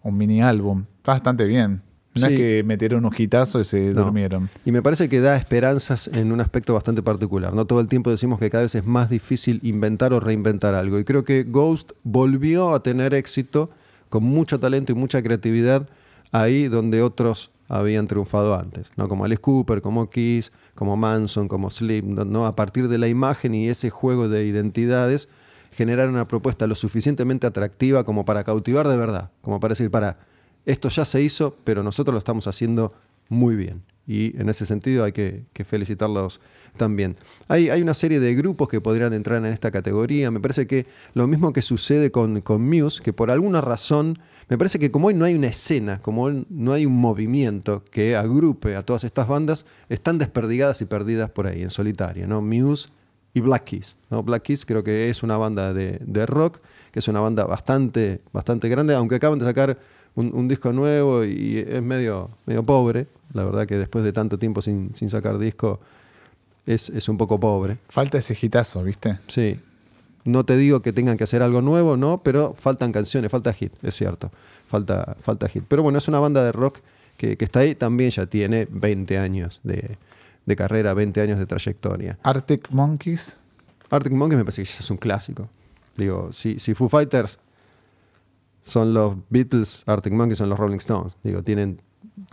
un 0.03 0.17
mini 0.17 0.41
álbum. 0.41 0.85
Está 0.97 1.11
bastante 1.13 1.45
bien. 1.45 1.81
No 2.15 2.27
Sí. 2.27 2.33
es 2.33 2.39
que 2.39 2.63
metieron 2.63 3.05
un 3.05 3.11
hitazo 3.15 3.59
y 3.59 3.65
se 3.65 3.91
No. 3.93 4.05
durmieron. 4.05 4.49
Y 4.65 4.71
me 4.71 4.81
parece 4.81 5.07
que 5.07 5.19
da 5.19 5.35
esperanzas 5.35 6.07
en 6.07 6.31
un 6.31 6.39
aspecto 6.41 6.73
bastante 6.73 7.03
particular. 7.03 7.53
No 7.53 7.65
todo 7.65 7.79
el 7.79 7.87
tiempo 7.87 8.09
decimos 8.09 8.39
que 8.39 8.49
cada 8.49 8.63
vez 8.63 8.73
es 8.75 8.85
más 8.85 9.09
difícil 9.09 9.59
inventar 9.61 10.13
o 10.13 10.19
reinventar 10.19 10.73
algo. 10.73 10.97
Y 10.97 11.03
creo 11.03 11.23
que 11.23 11.43
Ghost 11.43 11.91
volvió 12.03 12.73
a 12.73 12.81
tener 12.81 13.13
éxito 13.13 13.69
con 14.09 14.23
mucho 14.23 14.59
talento 14.59 14.93
y 14.93 14.95
mucha 14.95 15.21
creatividad 15.21 15.87
ahí 16.31 16.67
donde 16.69 17.01
otros 17.03 17.51
habían 17.67 18.07
triunfado 18.07 18.55
antes, 18.55 18.89
¿no? 18.95 19.07
Como 19.07 19.25
Alice 19.25 19.41
Cooper, 19.41 19.81
como 19.81 20.09
Kiss, 20.09 20.51
como 20.75 20.95
Manson, 20.95 21.47
como 21.47 21.69
Slipknot, 21.69 22.27
¿no? 22.27 22.45
A 22.45 22.55
partir 22.55 22.87
de 22.87 22.97
la 22.97 23.07
imagen 23.07 23.53
y 23.53 23.69
ese 23.69 23.89
juego 23.89 24.29
de 24.29 24.45
identidades 24.45 25.27
generar 25.71 26.09
una 26.09 26.27
propuesta 26.27 26.65
lo 26.65 26.75
suficientemente 26.75 27.45
atractiva 27.45 28.03
como 28.03 28.25
para 28.25 28.43
cautivar 28.43 28.87
de 28.87 28.97
verdad, 28.97 29.31
como 29.41 29.59
para 29.59 29.73
decir, 29.73 29.91
para, 29.91 30.17
esto 30.65 30.89
ya 30.89 31.05
se 31.05 31.21
hizo, 31.21 31.55
pero 31.63 31.83
nosotros 31.83 32.13
lo 32.13 32.19
estamos 32.19 32.47
haciendo 32.47 32.91
muy 33.29 33.55
bien. 33.55 33.83
Y 34.07 34.39
en 34.39 34.49
ese 34.49 34.65
sentido 34.65 35.03
hay 35.03 35.11
que, 35.11 35.43
que 35.53 35.65
felicitarlos 35.65 36.39
también. 36.77 37.15
Hay, 37.47 37.69
hay 37.69 37.81
una 37.81 37.93
serie 37.93 38.19
de 38.19 38.33
grupos 38.35 38.69
que 38.69 38.81
podrían 38.81 39.13
entrar 39.13 39.37
en 39.45 39.51
esta 39.51 39.69
categoría. 39.69 40.31
Me 40.31 40.39
parece 40.39 40.65
que 40.65 40.87
lo 41.13 41.27
mismo 41.27 41.51
que 41.53 41.61
sucede 41.61 42.09
con, 42.09 42.41
con 42.41 42.67
Muse, 42.67 43.03
que 43.03 43.13
por 43.13 43.29
alguna 43.29 43.61
razón, 43.61 44.17
me 44.49 44.57
parece 44.57 44.79
que 44.79 44.91
como 44.91 45.07
hoy 45.07 45.13
no 45.13 45.25
hay 45.25 45.35
una 45.35 45.47
escena, 45.47 45.99
como 45.99 46.23
hoy 46.23 46.45
no 46.49 46.73
hay 46.73 46.85
un 46.85 46.95
movimiento 46.95 47.83
que 47.91 48.15
agrupe 48.15 48.75
a 48.75 48.83
todas 48.83 49.03
estas 49.03 49.27
bandas, 49.27 49.65
están 49.89 50.17
desperdigadas 50.17 50.81
y 50.81 50.85
perdidas 50.85 51.29
por 51.29 51.47
ahí, 51.47 51.63
en 51.63 51.69
solitario. 51.69 52.27
¿no? 52.27 52.41
Muse 52.41 52.89
y 53.33 53.41
Black 53.41 53.65
Keys. 53.65 53.97
¿no? 54.09 54.23
Black 54.23 54.43
Keys 54.43 54.65
creo 54.65 54.83
que 54.83 55.09
es 55.09 55.21
una 55.21 55.35
banda 55.37 55.73
de, 55.73 55.99
de 56.01 56.25
rock, 56.25 56.59
que 56.91 56.99
es 56.99 57.07
una 57.09 57.19
banda 57.19 57.45
bastante, 57.45 58.19
bastante 58.31 58.69
grande, 58.69 58.95
aunque 58.95 59.15
acaban 59.15 59.37
de 59.37 59.45
sacar 59.45 59.77
un, 60.15 60.33
un 60.33 60.47
disco 60.47 60.71
nuevo 60.71 61.25
y 61.25 61.57
es 61.59 61.81
medio, 61.81 62.29
medio 62.45 62.63
pobre. 62.63 63.07
La 63.33 63.43
verdad 63.43 63.67
que 63.67 63.75
después 63.75 64.05
de 64.05 64.13
tanto 64.13 64.39
tiempo 64.39 64.61
sin, 64.61 64.95
sin 64.95 65.09
sacar 65.09 65.37
disco 65.39 65.81
es, 66.65 66.89
es 66.89 67.09
un 67.09 67.17
poco 67.17 67.37
pobre. 67.37 67.77
Falta 67.89 68.17
ese 68.17 68.37
hitazo, 68.39 68.81
¿viste? 68.83 69.19
Sí. 69.27 69.59
No 70.27 70.45
te 70.45 70.57
digo 70.57 70.81
que 70.81 70.93
tengan 70.93 71.17
que 71.17 71.23
hacer 71.23 71.41
algo 71.41 71.61
nuevo, 71.61 71.97
no, 71.97 72.21
pero 72.23 72.53
faltan 72.57 72.91
canciones, 72.91 73.31
falta 73.31 73.53
hit, 73.53 73.73
es 73.83 73.95
cierto. 73.95 74.29
Falta, 74.67 75.15
falta 75.21 75.47
hit. 75.47 75.63
Pero 75.67 75.83
bueno, 75.83 75.97
es 75.97 76.07
una 76.07 76.19
banda 76.19 76.43
de 76.43 76.51
rock 76.51 76.79
que, 77.15 77.37
que 77.37 77.45
está 77.45 77.59
ahí, 77.61 77.75
también 77.75 78.09
ya 78.09 78.25
tiene 78.25 78.67
20 78.69 79.17
años 79.17 79.61
de, 79.63 79.97
de 80.45 80.55
carrera, 80.55 80.93
20 80.93 81.21
años 81.21 81.39
de 81.39 81.45
trayectoria. 81.45 82.17
Arctic 82.23 82.69
Monkeys. 82.71 83.37
Arctic 83.89 84.13
Monkeys 84.13 84.37
me 84.37 84.43
parece 84.43 84.63
que 84.63 84.69
es 84.69 84.91
un 84.91 84.97
clásico. 84.97 85.49
Digo, 85.95 86.31
si, 86.31 86.59
si 86.59 86.73
Foo 86.73 86.89
Fighters 86.89 87.39
son 88.61 88.93
los 88.93 89.15
Beatles, 89.29 89.83
Arctic 89.85 90.13
Monkeys 90.13 90.37
son 90.39 90.49
los 90.49 90.59
Rolling 90.59 90.77
Stones. 90.77 91.17
Digo, 91.23 91.41
tienen 91.41 91.81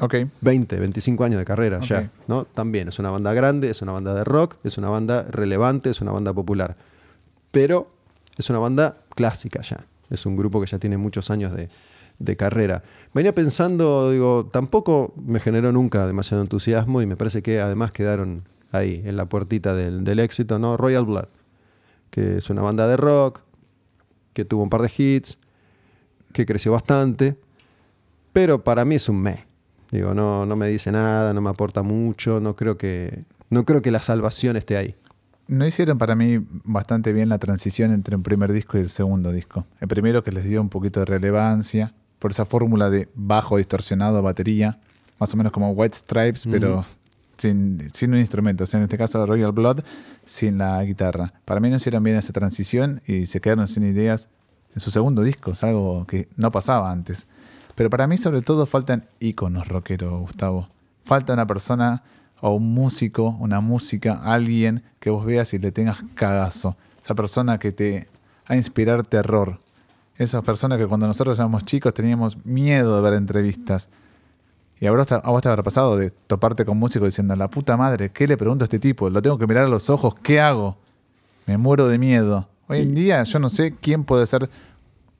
Ok. 0.00 0.14
20, 0.40 0.76
25 0.78 1.24
años 1.24 1.38
de 1.38 1.44
carrera 1.44 1.80
ya, 1.80 2.10
¿no? 2.26 2.44
También 2.44 2.88
es 2.88 2.98
una 2.98 3.10
banda 3.10 3.32
grande, 3.34 3.70
es 3.70 3.82
una 3.82 3.92
banda 3.92 4.14
de 4.14 4.24
rock, 4.24 4.56
es 4.64 4.78
una 4.78 4.88
banda 4.88 5.22
relevante, 5.30 5.90
es 5.90 6.00
una 6.00 6.10
banda 6.12 6.32
popular. 6.32 6.76
Pero 7.54 7.88
es 8.36 8.50
una 8.50 8.58
banda 8.58 8.98
clásica 9.10 9.62
ya. 9.62 9.86
Es 10.10 10.26
un 10.26 10.36
grupo 10.36 10.60
que 10.60 10.66
ya 10.66 10.80
tiene 10.80 10.96
muchos 10.96 11.30
años 11.30 11.54
de, 11.54 11.68
carrera. 12.36 12.82
Venía 13.14 13.32
pensando, 13.32 14.10
digo, 14.10 14.48
tampoco 14.50 15.14
me 15.16 15.38
generó 15.38 15.70
nunca 15.70 16.04
demasiado 16.04 16.42
entusiasmo 16.42 17.00
y 17.00 17.06
me 17.06 17.16
parece 17.16 17.42
que 17.42 17.60
además 17.60 17.92
quedaron 17.92 18.42
ahí, 18.72 19.02
en 19.04 19.16
la 19.16 19.26
puertita 19.26 19.72
del, 19.72 20.02
del 20.02 20.18
éxito, 20.18 20.58
¿no? 20.58 20.76
Royal 20.76 21.04
Blood, 21.04 21.28
que 22.10 22.38
es 22.38 22.50
una 22.50 22.62
banda 22.62 22.88
de 22.88 22.96
rock, 22.96 23.40
que 24.32 24.44
tuvo 24.44 24.64
un 24.64 24.70
par 24.70 24.82
de 24.82 24.90
hits, 24.96 25.38
que 26.32 26.46
creció 26.46 26.72
bastante, 26.72 27.36
pero 28.32 28.64
para 28.64 28.84
mí 28.84 28.96
es 28.96 29.08
un 29.08 29.22
me. 29.22 29.46
Digo, 29.92 30.12
no, 30.12 30.44
no 30.44 30.56
me 30.56 30.68
dice 30.68 30.90
nada, 30.90 31.32
no 31.32 31.40
me 31.40 31.50
aporta 31.50 31.82
mucho, 31.82 32.40
no 32.40 32.56
creo 32.56 32.76
que, 32.76 33.22
no 33.48 33.64
creo 33.64 33.80
que 33.80 33.92
la 33.92 34.00
salvación 34.00 34.56
esté 34.56 34.76
ahí. 34.76 34.96
No 35.46 35.66
hicieron 35.66 35.98
para 35.98 36.14
mí 36.14 36.38
bastante 36.64 37.12
bien 37.12 37.28
la 37.28 37.38
transición 37.38 37.92
entre 37.92 38.16
el 38.16 38.22
primer 38.22 38.52
disco 38.52 38.78
y 38.78 38.80
el 38.80 38.88
segundo 38.88 39.30
disco. 39.30 39.66
El 39.80 39.88
primero 39.88 40.24
que 40.24 40.32
les 40.32 40.44
dio 40.44 40.60
un 40.60 40.70
poquito 40.70 41.00
de 41.00 41.06
relevancia 41.06 41.92
por 42.18 42.30
esa 42.30 42.46
fórmula 42.46 42.88
de 42.88 43.08
bajo 43.14 43.58
distorsionado, 43.58 44.22
batería, 44.22 44.78
más 45.18 45.34
o 45.34 45.36
menos 45.36 45.52
como 45.52 45.70
White 45.72 45.98
Stripes, 45.98 46.46
pero 46.50 46.86
sin, 47.36 47.88
sin 47.92 48.14
un 48.14 48.20
instrumento. 48.20 48.64
O 48.64 48.66
sea, 48.66 48.78
en 48.78 48.84
este 48.84 48.96
caso 48.96 49.24
Royal 49.26 49.52
Blood, 49.52 49.80
sin 50.24 50.56
la 50.56 50.82
guitarra. 50.84 51.34
Para 51.44 51.60
mí 51.60 51.68
no 51.68 51.76
hicieron 51.76 52.02
bien 52.02 52.16
esa 52.16 52.32
transición 52.32 53.02
y 53.06 53.26
se 53.26 53.40
quedaron 53.40 53.68
sin 53.68 53.84
ideas 53.84 54.30
en 54.74 54.80
su 54.80 54.90
segundo 54.90 55.22
disco. 55.22 55.52
Es 55.52 55.62
algo 55.62 56.06
que 56.06 56.28
no 56.36 56.50
pasaba 56.50 56.90
antes. 56.90 57.26
Pero 57.74 57.90
para 57.90 58.06
mí 58.06 58.16
sobre 58.16 58.40
todo 58.40 58.66
faltan 58.66 59.04
íconos 59.20 59.68
rockeros, 59.68 60.20
Gustavo. 60.20 60.68
Falta 61.04 61.34
una 61.34 61.46
persona 61.46 62.02
o 62.46 62.50
un 62.56 62.74
músico, 62.74 63.36
una 63.40 63.60
música, 63.62 64.20
alguien 64.22 64.82
que 65.00 65.08
vos 65.08 65.24
veas 65.24 65.54
y 65.54 65.58
le 65.58 65.72
tengas 65.72 66.02
cagazo. 66.14 66.76
Esa 67.02 67.14
persona 67.14 67.58
que 67.58 67.72
te 67.72 68.06
a 68.44 68.54
inspirar 68.54 69.02
terror. 69.06 69.60
Esa 70.18 70.42
persona 70.42 70.76
que 70.76 70.86
cuando 70.86 71.06
nosotros 71.06 71.38
éramos 71.38 71.64
chicos 71.64 71.94
teníamos 71.94 72.36
miedo 72.44 72.96
de 72.96 73.02
ver 73.02 73.14
entrevistas. 73.18 73.88
Y 74.78 74.84
a 74.84 74.92
vos, 74.92 75.06
te- 75.06 75.14
a 75.14 75.20
vos 75.20 75.40
te 75.40 75.48
habrá 75.48 75.62
pasado 75.62 75.96
de 75.96 76.10
toparte 76.10 76.66
con 76.66 76.76
músicos 76.76 77.06
diciendo, 77.06 77.34
la 77.34 77.48
puta 77.48 77.78
madre, 77.78 78.10
¿qué 78.10 78.28
le 78.28 78.36
pregunto 78.36 78.64
a 78.64 78.66
este 78.66 78.78
tipo? 78.78 79.08
Lo 79.08 79.22
tengo 79.22 79.38
que 79.38 79.46
mirar 79.46 79.64
a 79.64 79.68
los 79.68 79.88
ojos, 79.88 80.14
¿qué 80.22 80.38
hago? 80.38 80.76
Me 81.46 81.56
muero 81.56 81.88
de 81.88 81.96
miedo. 81.96 82.46
Hoy 82.68 82.80
en 82.82 82.94
día 82.94 83.22
yo 83.24 83.38
no 83.38 83.48
sé 83.48 83.74
quién 83.80 84.04
puede 84.04 84.26
ser 84.26 84.50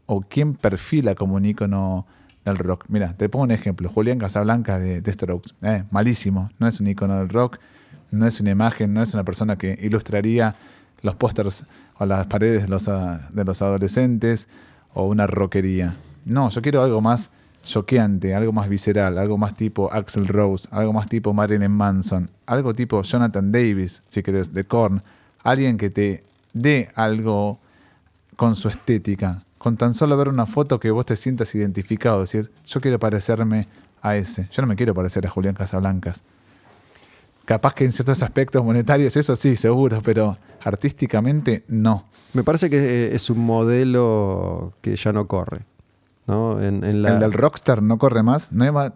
o 0.05 0.21
quién 0.21 0.53
perfila 0.53 1.15
como 1.15 1.37
un 1.37 1.47
ícono 1.47 2.07
del 2.45 2.59
rock. 2.59 2.85
Mira, 2.89 3.15
te 3.17 3.29
pongo 3.29 3.45
un 3.45 3.51
ejemplo. 3.51 3.89
Julián 3.89 4.19
Casablanca 4.19 4.79
de, 4.79 5.01
de 5.01 5.13
Strokes. 5.13 5.55
Eh, 5.63 5.85
malísimo. 5.91 6.51
No 6.59 6.67
es 6.67 6.81
un 6.81 6.87
ícono 6.87 7.17
del 7.17 7.29
rock, 7.29 7.59
no 8.11 8.27
es 8.27 8.41
una 8.41 8.51
imagen, 8.51 8.93
no 8.95 9.03
es 9.03 9.15
una 9.15 9.25
persona 9.25 9.57
que 9.57 9.79
ilustraría 9.81 10.57
los 11.03 11.15
pósters 11.17 11.65
o 11.99 12.07
las 12.07 12.27
paredes 12.27 12.63
de 12.63 12.69
los, 12.69 12.89
ah, 12.89 13.29
adolescentes 13.35 14.49
o 14.95 15.07
una 15.07 15.27
rockería. 15.27 15.97
No, 16.25 16.49
yo 16.51 16.63
quiero 16.63 16.83
algo 16.83 17.01
más 17.01 17.31
choqueante, 17.63 18.35
algo 18.35 18.53
más 18.53 18.69
visceral, 18.69 19.19
algo 19.19 19.39
más 19.39 19.55
tipo 19.55 19.93
Axel 19.93 20.27
Rose, 20.29 20.69
algo 20.71 20.93
más 20.93 21.09
tipo 21.09 21.33
Marilyn 21.33 21.71
Manson, 21.71 22.31
algo 22.47 22.75
tipo 22.75 23.03
Jonathan 23.03 23.53
Davis, 23.53 24.03
si 24.09 24.23
querés, 24.23 24.53
de 24.53 24.65
Korn. 24.65 25.03
Alguien 25.43 25.77
que 25.77 25.91
te 25.91 26.25
dé 26.53 26.91
algo 26.95 27.59
con 28.37 28.57
su 28.57 28.69
estética, 28.69 29.45
con 29.65 29.79
tan 29.79 29.95
solo 29.95 30.15
ver 30.19 30.29
una 30.29 30.45
foto 30.45 30.79
que 30.79 30.91
vos 30.91 31.07
te 31.07 31.17
sientas 31.17 31.55
identificado, 31.55 32.21
decir, 32.21 32.53
yo 32.67 32.81
quiero 32.83 32.99
parecerme 32.99 33.67
a 34.03 34.15
ese, 34.15 34.47
yo 34.53 34.61
no 34.63 34.69
me 34.69 34.77
quiero 34.77 34.93
parecer 34.93 35.27
a 35.27 35.31
Julián 35.31 35.55
Casablancas. 35.55 36.23
Capaz 37.47 37.73
que 37.75 37.85
en 37.85 37.93
ciertos 37.93 38.23
aspectos 38.23 38.63
monetarios, 38.63 39.17
eso 39.17 39.35
sí, 39.37 39.57
seguro, 39.57 40.01
pero 40.05 40.37
artísticamente 40.63 41.65
no. 41.69 42.05
Me 42.35 42.43
parece 42.45 42.69
que 42.69 42.77
eh, 42.77 43.15
es 43.15 43.31
un 43.31 43.39
modelo 43.39 44.75
que 44.83 44.97
ya 44.97 45.13
no 45.13 45.27
corre. 45.27 45.63
¿no? 46.27 46.61
En, 46.63 46.85
en 46.85 47.03
la- 47.03 47.15
El 47.15 47.21
del 47.21 47.33
rockstar 47.35 47.83
no 47.83 47.99
corre 47.99 48.23
más, 48.23 48.51
no, 48.53 48.71
va, 48.73 48.95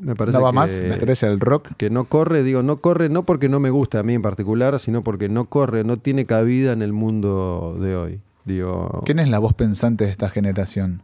Me 0.00 0.14
parece 0.16 0.38
no 0.38 0.44
va 0.44 0.50
que- 0.50 0.56
más 0.56 0.70
la 0.82 0.94
estrella 0.94 1.28
del 1.28 1.40
rock. 1.40 1.68
que 1.76 1.90
no 1.90 2.04
corre, 2.04 2.42
digo, 2.42 2.62
no 2.62 2.78
corre 2.82 3.08
no 3.10 3.24
porque 3.24 3.48
no 3.50 3.60
me 3.60 3.68
guste 3.70 3.98
a 3.98 4.02
mí 4.02 4.14
en 4.14 4.22
particular, 4.22 4.78
sino 4.80 5.02
porque 5.02 5.28
no 5.28 5.44
corre, 5.46 5.84
no 5.84 5.98
tiene 5.98 6.24
cabida 6.24 6.72
en 6.72 6.80
el 6.82 6.92
mundo 6.94 7.76
de 7.80 7.96
hoy. 7.96 8.20
Digo, 8.44 9.02
¿Quién 9.04 9.18
es 9.18 9.28
la 9.28 9.38
voz 9.38 9.54
pensante 9.54 10.04
de 10.04 10.10
esta 10.10 10.28
generación? 10.30 11.02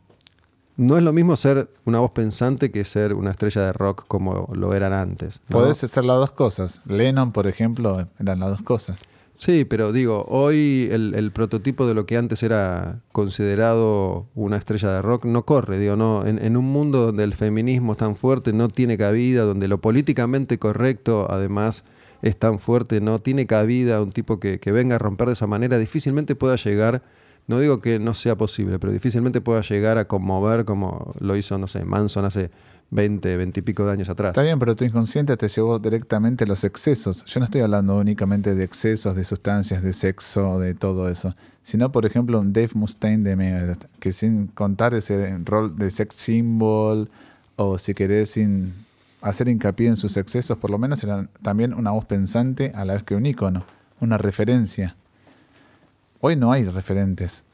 no 0.76 0.98
es 0.98 1.02
lo 1.02 1.12
mismo 1.12 1.36
ser 1.36 1.70
una 1.84 2.00
voz 2.00 2.10
pensante 2.10 2.70
que 2.70 2.84
ser 2.84 3.14
una 3.14 3.30
estrella 3.30 3.62
de 3.62 3.72
rock 3.72 4.04
como 4.06 4.50
lo 4.52 4.74
eran 4.74 4.92
antes. 4.92 5.40
¿no? 5.48 5.58
Podés 5.58 5.82
hacer 5.82 6.04
las 6.04 6.18
dos 6.18 6.32
cosas. 6.32 6.82
Lennon, 6.84 7.32
por 7.32 7.46
ejemplo, 7.46 8.06
eran 8.18 8.40
las 8.40 8.50
dos 8.50 8.62
cosas. 8.62 9.02
Sí, 9.38 9.66
pero 9.66 9.92
digo, 9.92 10.24
hoy 10.28 10.88
el, 10.90 11.14
el 11.14 11.30
prototipo 11.30 11.86
de 11.86 11.92
lo 11.92 12.06
que 12.06 12.16
antes 12.16 12.42
era 12.42 13.00
considerado 13.12 14.26
una 14.34 14.56
estrella 14.56 14.90
de 14.90 15.02
rock 15.02 15.26
no 15.26 15.44
corre, 15.44 15.78
digo, 15.78 15.94
no, 15.94 16.24
en, 16.24 16.42
en 16.42 16.56
un 16.56 16.64
mundo 16.64 17.04
donde 17.06 17.24
el 17.24 17.34
feminismo 17.34 17.92
es 17.92 17.98
tan 17.98 18.16
fuerte, 18.16 18.54
no 18.54 18.70
tiene 18.70 18.96
cabida, 18.96 19.42
donde 19.42 19.68
lo 19.68 19.78
políticamente 19.78 20.58
correcto 20.58 21.26
además 21.30 21.84
es 22.22 22.36
tan 22.36 22.58
fuerte, 22.58 23.00
no 23.00 23.18
tiene 23.18 23.46
cabida 23.46 24.02
un 24.02 24.12
tipo 24.12 24.40
que, 24.40 24.58
que 24.58 24.72
venga 24.72 24.96
a 24.96 24.98
romper 24.98 25.28
de 25.28 25.34
esa 25.34 25.46
manera, 25.46 25.78
difícilmente 25.78 26.34
pueda 26.34 26.56
llegar, 26.56 27.02
no 27.46 27.60
digo 27.60 27.80
que 27.80 27.98
no 27.98 28.14
sea 28.14 28.36
posible, 28.36 28.78
pero 28.78 28.92
difícilmente 28.92 29.40
pueda 29.40 29.60
llegar 29.62 29.98
a 29.98 30.06
conmover 30.06 30.64
como 30.64 31.14
lo 31.20 31.36
hizo, 31.36 31.58
no 31.58 31.66
sé, 31.66 31.84
Manson 31.84 32.24
hace 32.24 32.50
20, 32.90 33.36
20 33.36 33.60
y 33.60 33.62
pico 33.62 33.84
de 33.84 33.92
años 33.92 34.08
atrás. 34.08 34.30
Está 34.30 34.42
bien, 34.42 34.58
pero 34.58 34.76
tu 34.76 34.84
inconsciente 34.84 35.36
te 35.36 35.48
llevó 35.48 35.78
directamente 35.78 36.44
a 36.44 36.46
los 36.46 36.62
excesos. 36.64 37.24
Yo 37.24 37.40
no 37.40 37.44
estoy 37.44 37.60
hablando 37.60 37.96
únicamente 37.96 38.54
de 38.54 38.64
excesos, 38.64 39.16
de 39.16 39.24
sustancias, 39.24 39.82
de 39.82 39.92
sexo, 39.92 40.58
de 40.58 40.74
todo 40.74 41.08
eso. 41.08 41.34
Sino, 41.62 41.90
por 41.90 42.06
ejemplo, 42.06 42.38
un 42.38 42.52
Dave 42.52 42.70
Mustaine 42.74 43.24
de 43.24 43.34
Megadeth, 43.34 43.88
que 43.98 44.12
sin 44.12 44.46
contar 44.48 44.94
ese 44.94 45.36
rol 45.44 45.76
de 45.76 45.90
sex 45.90 46.14
symbol, 46.14 47.10
o 47.56 47.78
si 47.78 47.94
querés, 47.94 48.30
sin 48.30 48.85
hacer 49.22 49.48
hincapié 49.48 49.88
en 49.88 49.96
sus 49.96 50.16
excesos, 50.16 50.58
por 50.58 50.70
lo 50.70 50.78
menos 50.78 51.02
era 51.02 51.26
también 51.42 51.74
una 51.74 51.90
voz 51.90 52.04
pensante 52.04 52.72
a 52.74 52.84
la 52.84 52.94
vez 52.94 53.02
que 53.02 53.14
un 53.16 53.26
ícono, 53.26 53.64
una 54.00 54.18
referencia. 54.18 54.96
Hoy 56.20 56.36
no 56.36 56.52
hay 56.52 56.64
referentes. 56.64 57.44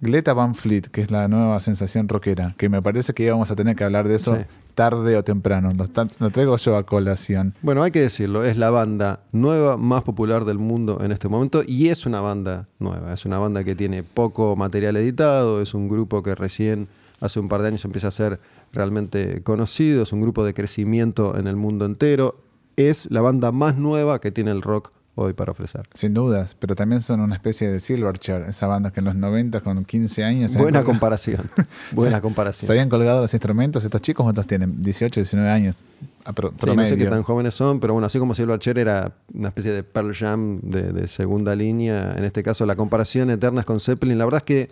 Greta 0.00 0.34
Van 0.34 0.54
Fleet, 0.54 0.82
que 0.90 1.00
es 1.00 1.10
la 1.10 1.28
nueva 1.28 1.60
sensación 1.60 2.08
rockera, 2.08 2.54
que 2.58 2.68
me 2.68 2.82
parece 2.82 3.14
que 3.14 3.24
íbamos 3.24 3.50
a 3.50 3.56
tener 3.56 3.74
que 3.76 3.84
hablar 3.84 4.06
de 4.08 4.16
eso, 4.16 4.36
Sí. 4.36 4.42
tarde 4.74 5.16
o 5.16 5.22
temprano. 5.22 5.72
Lo, 5.72 5.86
lo 6.18 6.30
traigo 6.30 6.56
yo 6.56 6.76
a 6.76 6.84
colación. 6.84 7.54
Bueno, 7.62 7.82
hay 7.84 7.92
que 7.92 8.00
decirlo, 8.00 8.44
es 8.44 8.56
la 8.58 8.70
banda 8.70 9.20
nueva 9.32 9.76
más 9.76 10.02
popular 10.02 10.44
del 10.44 10.58
mundo 10.58 10.98
en 11.02 11.12
este 11.12 11.28
momento 11.28 11.62
y 11.66 11.88
es 11.88 12.06
una 12.06 12.20
banda 12.20 12.66
nueva, 12.80 13.14
es 13.14 13.24
una 13.24 13.38
banda 13.38 13.62
que 13.64 13.74
tiene 13.76 14.02
poco 14.02 14.56
material 14.56 14.96
editado, 14.96 15.62
es 15.62 15.74
un 15.74 15.88
grupo 15.88 16.22
que 16.24 16.34
recién 16.34 16.88
hace 17.20 17.38
un 17.40 17.48
par 17.48 17.62
de 17.62 17.68
años 17.68 17.84
empieza 17.84 18.08
a 18.08 18.10
ser 18.10 18.40
realmente 18.74 19.42
conocido, 19.42 20.02
es 20.02 20.12
un 20.12 20.20
grupo 20.20 20.44
de 20.44 20.52
crecimiento 20.54 21.38
en 21.38 21.46
el 21.46 21.56
mundo 21.56 21.84
entero, 21.86 22.40
es 22.76 23.10
la 23.10 23.20
banda 23.20 23.52
más 23.52 23.76
nueva 23.78 24.20
que 24.20 24.30
tiene 24.32 24.50
el 24.50 24.60
rock 24.62 24.90
hoy 25.16 25.32
para 25.32 25.52
ofrecer. 25.52 25.88
Sin 25.94 26.12
dudas, 26.12 26.56
pero 26.58 26.74
también 26.74 27.00
son 27.00 27.20
una 27.20 27.36
especie 27.36 27.70
de 27.70 27.78
Silverchair, 27.78 28.42
esa 28.48 28.66
banda 28.66 28.92
que 28.92 28.98
en 28.98 29.06
los 29.06 29.14
90 29.14 29.60
con 29.60 29.84
15 29.84 30.24
años... 30.24 30.54
Buena 30.54 30.80
colgado- 30.80 30.84
comparación, 30.86 31.48
buena 31.92 32.16
se- 32.16 32.22
comparación. 32.22 32.66
Se 32.66 32.72
habían 32.72 32.88
colgado 32.88 33.20
los 33.22 33.32
instrumentos. 33.32 33.84
¿Estos 33.84 34.02
chicos 34.02 34.24
cuántos 34.24 34.48
tienen? 34.48 34.82
18, 34.82 35.20
19 35.20 35.48
años. 35.48 35.84
Sí, 36.26 36.66
no 36.74 36.84
sé 36.86 36.96
qué 36.96 37.06
tan 37.06 37.22
jóvenes 37.22 37.54
son, 37.54 37.78
pero 37.78 37.92
bueno, 37.92 38.06
así 38.06 38.18
como 38.18 38.34
Silverchair 38.34 38.78
era 38.78 39.12
una 39.32 39.48
especie 39.48 39.70
de 39.70 39.84
Pearl 39.84 40.12
Jam 40.14 40.58
de, 40.62 40.92
de 40.92 41.06
segunda 41.06 41.54
línea, 41.54 42.14
en 42.16 42.24
este 42.24 42.42
caso 42.42 42.66
la 42.66 42.74
comparación 42.74 43.30
eterna 43.30 43.60
es 43.60 43.66
con 43.66 43.78
Zeppelin. 43.78 44.18
La 44.18 44.24
verdad 44.24 44.38
es 44.38 44.44
que 44.44 44.70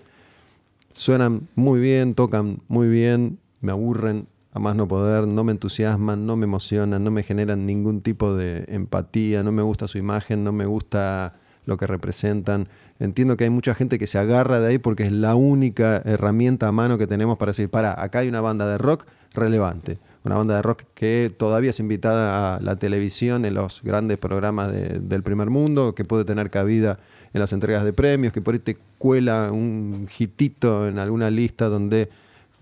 suenan 0.93 1.49
muy 1.55 1.79
bien, 1.81 2.15
tocan 2.15 2.59
muy 2.69 2.89
bien, 2.89 3.39
me 3.63 3.73
aburren 3.73 4.27
a 4.53 4.59
más 4.59 4.77
no 4.77 4.87
poder, 4.87 5.27
no 5.27 5.45
me 5.45 5.53
entusiasman, 5.53 6.27
no 6.27 6.37
me 6.37 6.45
emocionan, 6.45 7.03
no 7.03 7.11
me 7.11 7.23
generan 7.23 7.65
ningún 7.65 8.03
tipo 8.03 8.35
de 8.35 8.67
empatía, 8.69 9.43
no 9.43 9.51
me 9.51 9.63
gusta 9.63 9.89
su 9.89 9.97
imagen, 9.97 10.45
no 10.45 10.53
me 10.53 10.67
gusta 10.67 11.33
lo 11.65 11.79
que 11.79 11.87
representan. 11.87 12.69
Entiendo 12.99 13.37
que 13.39 13.45
hay 13.45 13.51
mucha 13.51 13.75
gente 13.75 13.99
que 13.99 14.07
se 14.07 14.19
agarra 14.19 14.61
de 14.61 14.67
ahí 14.67 14.79
porque 14.79 15.05
es 15.05 15.13
la 15.13 15.35
única 15.37 16.03
herramienta 16.05 16.69
a 16.69 16.73
mano 16.73 16.99
que 16.99 17.07
tenemos 17.07 17.39
para 17.39 17.53
decir, 17.53 17.71
para, 17.71 18.01
acá 18.03 18.19
hay 18.19 18.29
una 18.29 18.43
banda 18.43 18.67
de 18.67 18.77
rock 18.77 19.07
relevante, 19.33 19.99
una 20.25 20.37
banda 20.37 20.57
de 20.57 20.63
rock 20.63 20.83
que 20.95 21.33
todavía 21.35 21.71
es 21.71 21.81
invitada 21.81 22.57
a 22.57 22.61
la 22.61 22.77
televisión 22.77 23.45
en 23.47 23.55
los 23.55 23.81
grandes 23.83 24.19
programas 24.19 24.71
de- 24.71 24.99
del 25.01 25.23
primer 25.23 25.49
mundo, 25.49 25.95
que 25.95 26.05
puede 26.05 26.25
tener 26.27 26.51
cabida 26.51 26.99
en 27.33 27.41
las 27.41 27.53
entregas 27.55 27.85
de 27.85 27.93
premios, 27.95 28.33
que 28.35 28.43
por 28.43 28.53
ahí 28.55 28.61
te 28.61 28.77
cuela 28.99 29.51
un 29.51 30.07
hitito 30.19 30.87
en 30.87 30.99
alguna 30.99 31.31
lista 31.31 31.69
donde 31.69 32.11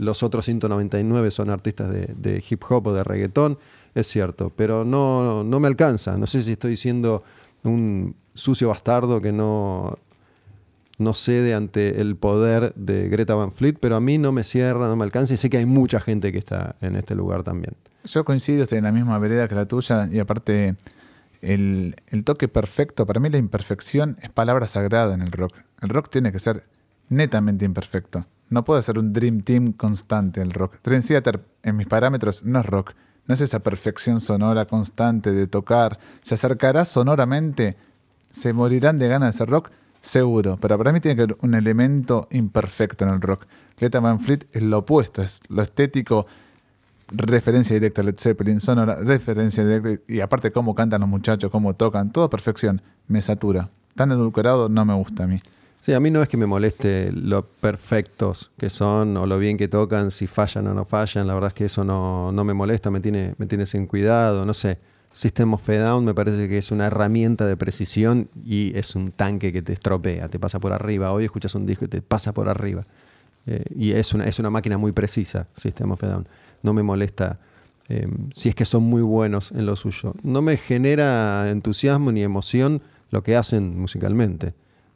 los 0.00 0.22
otros 0.22 0.46
199 0.46 1.30
son 1.30 1.50
artistas 1.50 1.90
de, 1.90 2.44
hip 2.48 2.62
hop 2.70 2.86
o 2.86 2.94
de 2.94 3.04
reggaetón, 3.04 3.58
es 3.94 4.06
cierto, 4.06 4.50
pero 4.56 4.82
no, 4.82 5.44
no 5.44 5.60
me 5.60 5.68
alcanza. 5.68 6.16
No 6.16 6.26
sé 6.26 6.42
si 6.42 6.52
estoy 6.52 6.76
siendo 6.76 7.22
un 7.64 8.16
sucio 8.32 8.68
bastardo 8.68 9.20
que 9.20 9.30
no, 9.30 9.98
no 10.96 11.12
cede 11.12 11.54
ante 11.54 12.00
el 12.00 12.16
poder 12.16 12.72
de 12.76 13.10
Greta 13.10 13.34
Van 13.34 13.52
Fleet, 13.52 13.76
pero 13.78 13.96
a 13.96 14.00
mí 14.00 14.16
no 14.16 14.32
me 14.32 14.42
cierra, 14.42 14.88
no 14.88 14.96
me 14.96 15.04
alcanza 15.04 15.34
y 15.34 15.36
sé 15.36 15.50
que 15.50 15.58
hay 15.58 15.66
mucha 15.66 16.00
gente 16.00 16.32
que 16.32 16.38
está 16.38 16.76
en 16.80 16.96
este 16.96 17.14
lugar 17.14 17.42
también. 17.42 17.74
Yo 18.04 18.24
coincido, 18.24 18.62
estoy 18.62 18.78
en 18.78 18.84
la 18.84 18.92
misma 18.92 19.18
vereda 19.18 19.48
que 19.48 19.54
la 19.54 19.66
tuya 19.66 20.08
y 20.10 20.18
aparte 20.18 20.76
el, 21.42 21.94
el 22.06 22.24
toque 22.24 22.48
perfecto, 22.48 23.04
para 23.04 23.20
mí 23.20 23.28
la 23.28 23.36
imperfección 23.36 24.16
es 24.22 24.30
palabra 24.30 24.66
sagrada 24.66 25.12
en 25.12 25.20
el 25.20 25.30
rock. 25.30 25.52
El 25.82 25.90
rock 25.90 26.08
tiene 26.08 26.32
que 26.32 26.38
ser 26.38 26.64
netamente 27.10 27.66
imperfecto. 27.66 28.24
No 28.50 28.64
puede 28.64 28.82
ser 28.82 28.98
un 28.98 29.12
Dream 29.12 29.42
Team 29.42 29.72
constante 29.72 30.42
el 30.42 30.52
rock. 30.52 30.78
Dream 30.82 31.02
Theater, 31.02 31.40
en 31.62 31.76
mis 31.76 31.86
parámetros, 31.86 32.44
no 32.44 32.58
es 32.58 32.66
rock. 32.66 32.94
No 33.26 33.34
es 33.34 33.40
esa 33.40 33.60
perfección 33.60 34.20
sonora 34.20 34.66
constante 34.66 35.30
de 35.30 35.46
tocar. 35.46 36.00
Se 36.20 36.34
acercará 36.34 36.84
sonoramente, 36.84 37.76
se 38.28 38.52
morirán 38.52 38.98
de 38.98 39.06
ganas 39.06 39.34
de 39.34 39.38
ser 39.38 39.48
rock, 39.48 39.70
seguro. 40.00 40.58
Pero 40.60 40.76
para 40.76 40.92
mí 40.92 40.98
tiene 40.98 41.14
que 41.14 41.22
haber 41.22 41.36
un 41.42 41.54
elemento 41.54 42.26
imperfecto 42.32 43.04
en 43.04 43.12
el 43.12 43.20
rock. 43.20 43.46
Greta 43.78 44.00
Van 44.00 44.18
es 44.52 44.62
lo 44.62 44.78
opuesto, 44.78 45.22
es 45.22 45.40
lo 45.48 45.62
estético, 45.62 46.26
referencia 47.08 47.74
directa 47.74 48.00
a 48.00 48.04
Led 48.04 48.18
Zeppelin, 48.18 48.58
sonora, 48.58 48.96
referencia 48.96 49.64
directa, 49.64 50.02
y 50.12 50.20
aparte 50.20 50.50
cómo 50.50 50.74
cantan 50.74 51.02
los 51.02 51.08
muchachos, 51.08 51.52
cómo 51.52 51.74
tocan, 51.74 52.10
todo 52.10 52.28
perfección, 52.28 52.82
me 53.06 53.22
satura. 53.22 53.70
Tan 53.94 54.10
edulcorado 54.10 54.68
no 54.68 54.84
me 54.84 54.94
gusta 54.94 55.24
a 55.24 55.26
mí. 55.28 55.38
Sí, 55.82 55.94
a 55.94 56.00
mí 56.00 56.10
no 56.10 56.22
es 56.22 56.28
que 56.28 56.36
me 56.36 56.44
moleste 56.44 57.10
lo 57.10 57.42
perfectos 57.46 58.50
que 58.58 58.68
son 58.68 59.16
o 59.16 59.26
lo 59.26 59.38
bien 59.38 59.56
que 59.56 59.66
tocan, 59.66 60.10
si 60.10 60.26
fallan 60.26 60.66
o 60.66 60.74
no 60.74 60.84
fallan. 60.84 61.26
La 61.26 61.32
verdad 61.32 61.48
es 61.48 61.54
que 61.54 61.64
eso 61.64 61.84
no, 61.84 62.32
no 62.32 62.44
me 62.44 62.52
molesta, 62.52 62.90
me 62.90 63.00
tiene, 63.00 63.34
me 63.38 63.46
tiene 63.46 63.64
sin 63.64 63.86
cuidado. 63.86 64.44
No 64.44 64.52
sé, 64.52 64.76
System 65.12 65.54
of 65.54 65.66
a 65.70 65.78
Down 65.78 66.04
me 66.04 66.12
parece 66.12 66.50
que 66.50 66.58
es 66.58 66.70
una 66.70 66.86
herramienta 66.86 67.46
de 67.46 67.56
precisión 67.56 68.28
y 68.44 68.76
es 68.76 68.94
un 68.94 69.10
tanque 69.10 69.54
que 69.54 69.62
te 69.62 69.72
estropea, 69.72 70.28
te 70.28 70.38
pasa 70.38 70.60
por 70.60 70.74
arriba. 70.74 71.12
Hoy 71.12 71.24
escuchas 71.24 71.54
un 71.54 71.64
disco 71.64 71.86
y 71.86 71.88
te 71.88 72.02
pasa 72.02 72.34
por 72.34 72.50
arriba. 72.50 72.86
Eh, 73.46 73.64
y 73.74 73.92
es 73.92 74.12
una, 74.12 74.24
es 74.24 74.38
una 74.38 74.50
máquina 74.50 74.76
muy 74.76 74.92
precisa, 74.92 75.48
System 75.54 75.92
of 75.92 76.04
a 76.04 76.08
Down. 76.08 76.28
No 76.62 76.74
me 76.74 76.82
molesta 76.82 77.38
eh, 77.88 78.06
si 78.34 78.50
es 78.50 78.54
que 78.54 78.66
son 78.66 78.82
muy 78.82 79.00
buenos 79.00 79.50
en 79.52 79.64
lo 79.64 79.76
suyo. 79.76 80.14
No 80.22 80.42
me 80.42 80.58
genera 80.58 81.48
entusiasmo 81.48 82.12
ni 82.12 82.22
emoción 82.22 82.82
lo 83.10 83.22
que 83.22 83.34
hacen 83.34 83.80
musicalmente 83.80 84.52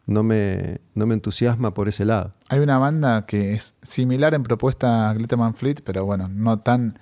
no 0.06 0.22
me, 0.22 0.80
no 0.94 1.06
me 1.06 1.14
entusiasma 1.14 1.72
por 1.72 1.88
ese 1.88 2.04
lado. 2.04 2.32
Hay 2.48 2.60
una 2.60 2.78
banda 2.78 3.26
que 3.26 3.54
es 3.54 3.74
similar 3.82 4.34
en 4.34 4.42
propuesta 4.42 5.10
a 5.10 5.14
Van 5.36 5.54
Fleet, 5.54 5.76
pero 5.84 6.04
bueno, 6.04 6.28
no 6.28 6.58
tan 6.58 6.98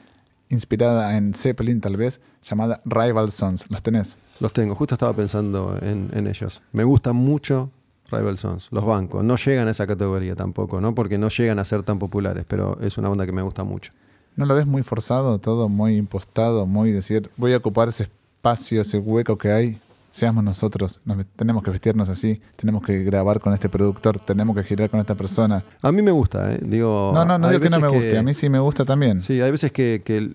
inspirada 0.49 1.17
en 1.17 1.35
Zeppelin 1.35 1.81
tal 1.81 1.97
vez, 1.97 2.21
llamada 2.43 2.81
Rival 2.85 3.31
Sons. 3.31 3.71
¿Los 3.71 3.83
tenés? 3.83 4.19
Los 4.41 4.53
tengo, 4.53 4.75
justo 4.75 4.95
estaba 4.95 5.15
pensando 5.15 5.77
en, 5.81 6.11
en 6.13 6.27
ellos. 6.27 6.63
Me 6.73 6.85
gustan 6.85 7.17
mucho 7.17 7.71
Rival 8.11 8.39
Sons, 8.39 8.69
los 8.71 8.85
bancos. 8.85 9.25
No 9.25 9.37
llegan 9.37 9.69
a 9.69 9.71
esa 9.71 9.87
categoría 9.87 10.37
tampoco, 10.37 10.81
¿no? 10.81 10.95
Porque 10.95 11.19
no 11.19 11.29
llegan 11.29 11.59
a 11.59 11.65
ser 11.65 11.83
tan 11.83 11.99
populares, 11.99 12.45
pero 12.47 12.79
es 12.81 12.99
una 12.99 13.09
banda 13.09 13.25
que 13.27 13.33
me 13.33 13.43
gusta 13.43 13.65
mucho. 13.65 13.93
¿No 14.37 14.47
lo 14.47 14.55
ves 14.55 14.67
muy 14.67 14.83
forzado, 14.83 15.39
todo 15.39 15.69
muy 15.69 15.97
impostado, 15.97 16.67
muy 16.67 16.91
decir, 16.91 17.31
voy 17.37 17.53
a 17.55 17.59
ocupar 17.59 17.89
ese 17.89 18.05
espacio, 18.05 18.81
ese 18.81 18.99
hueco 18.99 19.37
que 19.37 19.51
hay? 19.51 19.81
Seamos 20.13 20.45
nosotros, 20.45 21.01
nos, 21.07 21.25
tenemos 21.37 21.63
que 21.63 21.71
vestirnos 21.71 22.09
así, 22.11 22.41
tenemos 22.57 22.85
que 22.85 23.03
grabar 23.03 23.41
con 23.41 23.55
este 23.55 23.69
productor, 23.69 24.21
tenemos 24.21 24.55
que 24.55 24.63
girar 24.63 24.91
con 24.91 25.01
esta 25.01 25.15
persona. 25.15 25.65
A 25.81 25.91
mí 25.91 26.03
me 26.03 26.11
gusta, 26.13 26.53
¿eh? 26.53 26.61
Digo, 26.63 27.13
No, 27.15 27.25
no, 27.25 27.39
no 27.39 27.49
digo 27.49 27.61
que 27.63 27.71
no 27.71 27.81
me 27.81 27.89
guste, 27.89 28.19
a 28.19 28.23
mí 28.23 28.35
sí 28.35 28.49
me 28.51 28.59
gusta 28.61 28.85
también. 28.85 29.19
Sí, 29.19 29.41
hay 29.41 29.51
veces 29.51 29.73
que, 29.73 30.35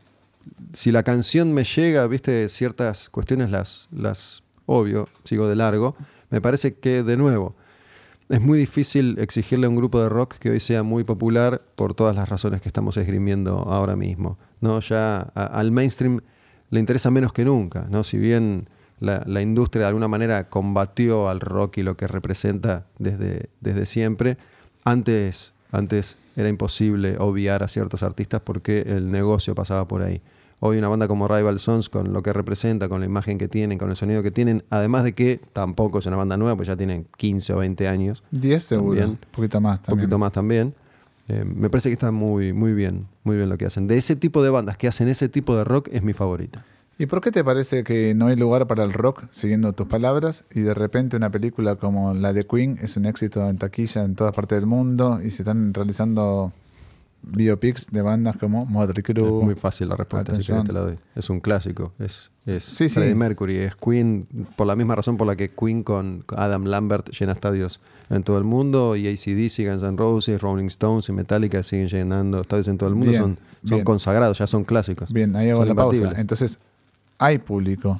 si 0.73 0.91
la 0.91 1.03
canción 1.03 1.53
me 1.53 1.63
llega, 1.63 2.05
viste, 2.07 2.49
ciertas 2.49 3.09
cuestiones 3.09 3.51
las, 3.51 3.87
las 3.91 4.43
obvio, 4.65 5.07
sigo 5.23 5.47
de 5.47 5.55
largo. 5.55 5.95
Me 6.31 6.41
parece 6.41 6.73
que, 6.73 7.03
de 7.03 7.15
nuevo, 7.15 7.55
es 8.29 8.41
muy 8.41 8.57
difícil 8.57 9.17
exigirle 9.19 9.67
a 9.67 9.69
un 9.69 9.75
grupo 9.75 10.01
de 10.01 10.09
rock 10.09 10.35
que 10.39 10.49
hoy 10.49 10.59
sea 10.59 10.81
muy 10.83 11.03
popular 11.03 11.61
por 11.75 11.93
todas 11.93 12.15
las 12.15 12.27
razones 12.27 12.61
que 12.61 12.67
estamos 12.67 12.97
esgrimiendo 12.97 13.59
ahora 13.69 13.95
mismo. 13.95 14.37
¿no? 14.59 14.79
Ya 14.79 15.31
a- 15.35 15.45
al 15.45 15.71
mainstream 15.71 16.19
le 16.71 16.79
interesa 16.79 17.11
menos 17.11 17.31
que 17.31 17.45
nunca, 17.45 17.85
¿no? 17.91 18.03
Si 18.03 18.17
bien 18.17 18.67
la, 18.99 19.23
la 19.25 19.41
industria 19.41 19.83
de 19.83 19.87
alguna 19.87 20.07
manera 20.07 20.49
combatió 20.49 21.29
al 21.29 21.39
rock 21.39 21.77
y 21.77 21.83
lo 21.83 21.97
que 21.97 22.07
representa 22.07 22.85
desde, 22.97 23.49
desde 23.61 23.85
siempre, 23.85 24.37
antes, 24.83 25.53
antes 25.71 26.17
era 26.35 26.49
imposible 26.49 27.17
obviar 27.19 27.63
a 27.63 27.67
ciertos 27.67 28.03
artistas 28.03 28.41
porque 28.41 28.81
el 28.81 29.11
negocio 29.11 29.55
pasaba 29.55 29.87
por 29.87 30.01
ahí. 30.01 30.21
Hoy 30.59 30.77
una 30.77 30.87
banda 30.87 31.07
como 31.07 31.27
Rival 31.27 31.59
Sons, 31.59 31.87
con 31.87 32.13
lo 32.13 32.23
que 32.23 32.33
representa, 32.33 32.89
con 32.89 32.99
la 32.99 33.05
imagen 33.05 33.37
que 33.37 33.47
tienen, 33.47 33.77
con 33.77 33.91
el 33.91 33.95
sonido 33.95 34.23
que 34.23 34.31
tienen, 34.31 34.63
además 34.71 35.03
de 35.03 35.13
que 35.13 35.39
tampoco 35.53 35.99
es 35.99 36.05
una 36.07 36.15
banda 36.15 36.35
nueva, 36.35 36.55
pues 36.55 36.67
ya 36.67 36.75
tienen 36.75 37.05
15 37.17 37.53
o 37.53 37.57
20 37.57 37.87
años, 37.87 38.23
10 38.31 38.63
seguro, 38.63 39.05
un 39.05 39.19
poquito 39.31 39.61
más 39.61 39.81
también. 39.81 39.99
poquito 39.99 40.17
más 40.17 40.31
también. 40.31 40.73
Eh, 41.27 41.43
me 41.45 41.69
parece 41.69 41.89
que 41.89 41.93
está 41.93 42.11
muy, 42.11 42.53
muy 42.53 42.73
bien, 42.73 43.05
muy 43.23 43.35
bien 43.35 43.49
lo 43.49 43.57
que 43.57 43.65
hacen. 43.65 43.85
De 43.85 43.97
ese 43.97 44.15
tipo 44.15 44.41
de 44.41 44.49
bandas 44.49 44.77
que 44.77 44.87
hacen 44.87 45.09
ese 45.09 45.29
tipo 45.29 45.55
de 45.55 45.63
rock 45.63 45.89
es 45.91 46.03
mi 46.03 46.13
favorita. 46.13 46.65
¿Y 46.99 47.05
por 47.05 47.21
qué 47.21 47.31
te 47.31 47.43
parece 47.43 47.83
que 47.83 48.15
no 48.15 48.27
hay 48.27 48.35
lugar 48.35 48.65
para 48.65 48.83
el 48.83 48.91
rock, 48.91 49.25
siguiendo 49.29 49.73
tus 49.73 49.87
palabras, 49.87 50.45
y 50.53 50.61
de 50.61 50.73
repente 50.73 51.15
una 51.15 51.29
película 51.29 51.75
como 51.75 52.13
la 52.15 52.33
de 52.33 52.45
Queen 52.45 52.79
es 52.81 52.97
un 52.97 53.05
éxito 53.05 53.47
en 53.47 53.57
taquilla 53.57 54.03
en 54.03 54.15
todas 54.15 54.33
partes 54.33 54.57
del 54.57 54.65
mundo 54.65 55.19
y 55.23 55.29
se 55.29 55.43
están 55.43 55.73
realizando 55.75 56.51
biopics 57.21 57.91
de 57.91 58.01
bandas 58.01 58.37
como 58.37 58.65
Motley 58.65 59.03
Crue? 59.03 59.25
es 59.25 59.43
muy 59.45 59.55
fácil 59.55 59.89
la 59.89 59.95
respuesta, 59.95 60.33
te 60.33 60.73
la 60.73 60.79
doy. 60.79 60.95
Es 61.15 61.29
un 61.29 61.39
clásico, 61.39 61.93
es, 61.99 62.31
es 62.45 62.63
Sí, 62.63 62.89
sí. 62.89 62.95
Freddie 62.95 63.15
Mercury, 63.15 63.57
es 63.57 63.75
Queen, 63.75 64.27
por 64.55 64.65
la 64.65 64.75
misma 64.75 64.95
razón 64.95 65.17
por 65.17 65.27
la 65.27 65.35
que 65.35 65.49
Queen 65.49 65.83
con 65.83 66.23
Adam 66.35 66.65
Lambert 66.65 67.09
llena 67.11 67.33
estadios 67.33 67.79
en 68.09 68.23
todo 68.23 68.37
el 68.37 68.43
mundo, 68.43 68.95
y 68.95 69.07
ACDC, 69.07 69.67
Guns 69.69 69.83
N' 69.83 69.97
Roses, 69.97 70.41
Rolling 70.41 70.67
Stones 70.67 71.09
y 71.09 71.11
Metallica 71.11 71.61
siguen 71.61 71.89
llenando 71.89 72.39
estadios 72.41 72.67
en 72.69 72.77
todo 72.77 72.89
el 72.89 72.95
mundo, 72.95 73.11
Bien, 73.11 73.21
son, 73.21 73.37
son 73.65 73.77
bien. 73.77 73.83
consagrados, 73.83 74.39
ya 74.39 74.47
son 74.47 74.63
clásicos. 74.63 75.11
Bien, 75.11 75.35
ahí 75.35 75.49
hago 75.49 75.65
la 75.65 75.75
pausa. 75.75 76.13
Entonces, 76.17 76.59
hay 77.17 77.37
público 77.37 77.99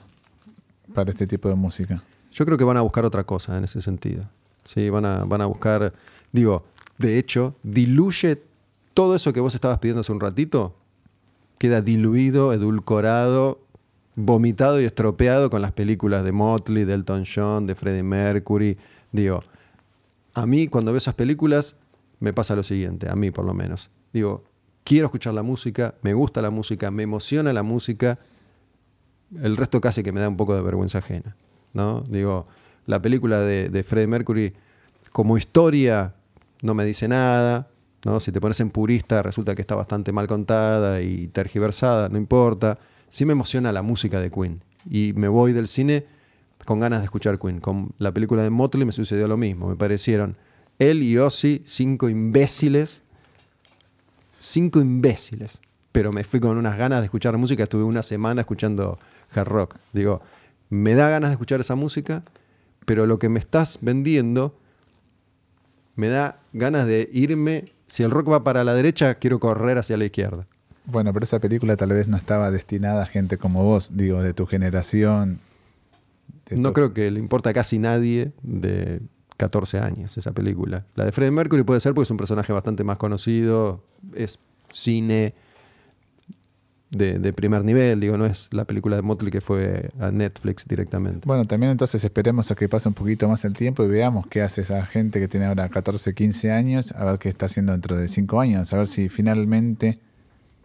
para 0.94 1.12
este 1.12 1.28
tipo 1.28 1.50
de 1.50 1.56
música. 1.56 2.04
Yo 2.32 2.46
creo 2.46 2.58
que 2.58 2.64
van 2.64 2.78
a 2.78 2.82
buscar 2.82 3.06
otra 3.06 3.24
cosa 3.24 3.58
en 3.58 3.64
ese 3.64 3.82
sentido. 3.82 4.26
Sí, 4.64 4.90
van 4.90 5.06
a, 5.06 5.24
van 5.24 5.42
a 5.42 5.46
buscar, 5.46 5.94
digo, 6.32 6.64
de 6.98 7.18
hecho, 7.18 7.56
diluye 7.64 8.42
todo 8.94 9.16
eso 9.16 9.32
que 9.34 9.40
vos 9.40 9.56
estabas 9.56 9.80
pidiendo 9.80 10.02
hace 10.02 10.12
un 10.12 10.20
ratito, 10.20 10.76
queda 11.60 11.82
diluido, 11.82 12.54
edulcorado, 12.54 13.60
vomitado 14.16 14.82
y 14.82 14.86
estropeado 14.86 15.50
con 15.50 15.62
las 15.62 15.72
películas 15.72 16.24
de 16.24 16.32
Motley, 16.32 16.84
de 16.84 16.96
Elton 16.96 17.24
John, 17.24 17.68
de 17.68 17.76
Freddie 17.76 18.04
Mercury. 18.04 18.78
Digo, 19.12 19.44
a 20.34 20.46
mí 20.46 20.68
cuando 20.68 20.92
veo 20.92 20.98
esas 20.98 21.14
películas 21.14 21.76
me 22.20 22.34
pasa 22.34 22.56
lo 22.56 22.64
siguiente, 22.64 23.10
a 23.10 23.16
mí 23.16 23.32
por 23.32 23.46
lo 23.46 23.54
menos. 23.54 23.90
Digo, 24.12 24.44
quiero 24.84 25.06
escuchar 25.06 25.34
la 25.34 25.44
música, 25.44 25.96
me 26.02 26.14
gusta 26.14 26.42
la 26.42 26.50
música, 26.50 26.90
me 26.92 27.04
emociona 27.04 27.54
la 27.54 27.64
música. 27.64 28.20
El 29.42 29.58
resto 29.58 29.82
casi 29.82 30.04
que 30.04 30.12
me 30.12 30.20
da 30.20 30.30
un 30.30 30.38
poco 30.38 30.56
de 30.56 30.62
vergüenza 30.62 31.00
ajena. 31.00 31.36
¿no? 31.74 32.02
Digo, 32.10 32.46
la 32.86 33.02
película 33.02 33.40
de, 33.42 33.70
de 33.70 33.84
Freddie 33.84 34.08
Mercury 34.08 34.54
como 35.12 35.38
historia 35.38 36.14
no 36.62 36.74
me 36.74 36.86
dice 36.86 37.08
nada. 37.08 37.68
¿no? 38.06 38.20
Si 38.20 38.32
te 38.32 38.40
pones 38.40 38.60
en 38.60 38.70
purista, 38.70 39.22
resulta 39.24 39.56
que 39.56 39.62
está 39.62 39.76
bastante 39.76 40.12
mal 40.12 40.28
contada 40.28 41.02
y 41.02 41.28
tergiversada, 41.28 42.10
no 42.10 42.18
importa. 42.18 42.80
Sí 43.10 43.26
me 43.26 43.34
emociona 43.34 43.72
la 43.72 43.82
música 43.82 44.20
de 44.20 44.32
Queen. 44.32 44.62
Y 44.90 45.14
me 45.16 45.28
voy 45.28 45.54
del 45.54 45.68
cine 45.68 46.06
con 46.66 46.80
ganas 46.80 47.00
de 47.00 47.06
escuchar 47.06 47.40
Queen. 47.40 47.60
Con 47.60 47.92
la 47.98 48.12
película 48.12 48.44
de 48.44 48.50
Motley 48.50 48.86
me 48.86 48.92
sucedió 48.92 49.28
lo 49.28 49.38
mismo. 49.38 49.70
Me 49.70 49.76
parecieron 49.76 50.36
él 50.80 51.04
y 51.04 51.18
Ozzy, 51.18 51.62
cinco 51.66 52.10
imbéciles. 52.10 53.04
Cinco 54.40 54.80
imbéciles. 54.80 55.60
Pero 55.92 56.12
me 56.12 56.24
fui 56.24 56.40
con 56.40 56.58
unas 56.58 56.78
ganas 56.78 57.00
de 57.00 57.06
escuchar 57.06 57.38
música. 57.38 57.64
Estuve 57.64 57.84
una 57.84 58.04
semana 58.04 58.42
escuchando 58.42 59.00
hard 59.34 59.48
rock. 59.48 59.76
Digo, 59.94 60.22
me 60.70 60.96
da 60.96 61.10
ganas 61.10 61.30
de 61.30 61.34
escuchar 61.34 61.60
esa 61.60 61.76
música, 61.76 62.24
pero 62.86 63.06
lo 63.06 63.20
que 63.20 63.30
me 63.30 63.40
estás 63.40 63.80
vendiendo 63.82 64.58
me 65.96 66.10
da 66.10 66.40
ganas 66.54 66.86
de 66.88 67.10
irme. 67.12 67.72
Si 67.88 68.04
el 68.04 68.12
rock 68.12 68.32
va 68.32 68.44
para 68.44 68.64
la 68.64 68.74
derecha, 68.74 69.16
quiero 69.16 69.40
correr 69.40 69.78
hacia 69.78 69.98
la 69.98 70.06
izquierda. 70.06 70.46
Bueno, 70.86 71.12
pero 71.12 71.24
esa 71.24 71.40
película 71.40 71.76
tal 71.76 71.90
vez 71.90 72.08
no 72.08 72.16
estaba 72.16 72.50
destinada 72.52 73.04
a 73.04 73.06
gente 73.06 73.38
como 73.38 73.64
vos, 73.64 73.92
digo, 73.96 74.22
de 74.22 74.34
tu 74.34 74.46
generación. 74.46 75.40
de 76.50 76.58
No 76.58 76.72
creo 76.72 76.94
que 76.94 77.12
le 77.12 77.20
importa 77.20 77.50
a 77.50 77.54
casi 77.54 77.78
nadie 77.78 78.32
de 78.42 79.02
14 79.36 79.80
años 79.80 80.18
esa 80.18 80.32
película. 80.32 80.86
La 80.96 81.06
de 81.06 81.12
Freddie 81.12 81.32
Mercury 81.32 81.64
puede 81.64 81.80
ser 81.80 81.94
porque 81.94 82.04
es 82.04 82.12
un 82.12 82.18
personaje 82.18 82.54
bastante 82.54 82.84
más 82.84 82.98
conocido, 82.98 83.84
es 84.16 84.40
cine 84.72 85.34
de, 86.90 87.20
de 87.20 87.34
primer 87.34 87.66
nivel, 87.66 88.00
digo, 88.00 88.18
no 88.18 88.26
es 88.26 88.50
la 88.54 88.66
película 88.66 88.96
de 88.96 89.02
Motley 89.02 89.32
que 89.32 89.42
fue 89.42 89.90
a 90.00 90.12
Netflix 90.12 90.68
directamente. 90.68 91.28
Bueno, 91.28 91.46
también 91.46 91.72
entonces 91.72 92.04
esperemos 92.04 92.50
a 92.50 92.56
que 92.56 92.70
pase 92.70 92.88
un 92.88 92.94
poquito 92.94 93.28
más 93.28 93.44
el 93.46 93.54
tiempo 93.54 93.84
y 93.84 93.88
veamos 93.88 94.28
qué 94.28 94.42
hace 94.42 94.62
esa 94.62 94.86
gente 94.86 95.20
que 95.20 95.28
tiene 95.28 95.48
ahora 95.48 95.68
14, 95.70 96.14
15 96.14 96.52
años, 96.52 96.92
a 96.94 97.04
ver 97.04 97.20
qué 97.20 97.30
está 97.30 97.48
haciendo 97.48 97.74
dentro 97.74 97.98
de 97.98 98.08
5 98.08 98.40
años, 98.40 98.72
a 98.72 98.78
ver 98.78 98.88
si 98.88 99.10
finalmente 99.10 100.00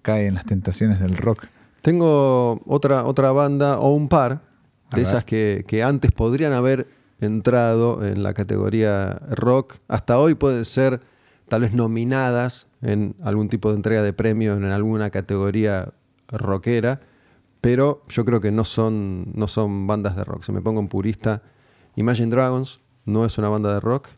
cae 0.03 0.27
en 0.27 0.35
las 0.35 0.45
tentaciones 0.45 1.01
del 1.01 1.17
rock. 1.17 1.47
Tengo 1.81 2.63
otra, 2.67 3.05
otra 3.05 3.33
banda 3.33 3.79
o 3.79 3.93
un 3.95 4.09
par 4.09 4.43
de 4.95 5.03
esas 5.03 5.25
que, 5.25 5.65
que 5.67 5.83
antes 5.83 6.13
podrían 6.13 6.53
haber 6.53 6.87
entrado 7.21 8.05
en 8.05 8.23
la 8.23 8.35
categoría 8.35 9.21
rock. 9.31 9.77
Hasta 9.89 10.19
hoy 10.19 10.35
pueden 10.35 10.65
ser 10.65 11.01
tal 11.49 11.63
vez 11.63 11.73
nominadas 11.73 12.69
en 12.83 13.15
algún 13.23 13.49
tipo 13.49 13.71
de 13.71 13.77
entrega 13.77 14.03
de 14.03 14.13
premios 14.13 14.57
en 14.59 14.65
alguna 14.65 15.11
categoría 15.11 15.93
rockera, 16.33 17.01
pero 17.61 18.03
yo 18.09 18.25
creo 18.25 18.41
que 18.41 18.51
no 18.51 18.65
son, 18.65 19.27
no 19.35 19.47
son 19.49 19.87
bandas 19.87 20.17
de 20.17 20.25
rock. 20.25 20.43
Si 20.45 20.53
me 20.53 20.61
pongo 20.61 20.81
en 20.81 20.89
purista, 20.89 21.43
Imagine 21.97 22.31
Dragons 22.31 22.81
no 23.05 23.25
es 23.25 23.39
una 23.39 23.49
banda 23.49 23.73
de 23.75 23.81
rock 23.81 24.09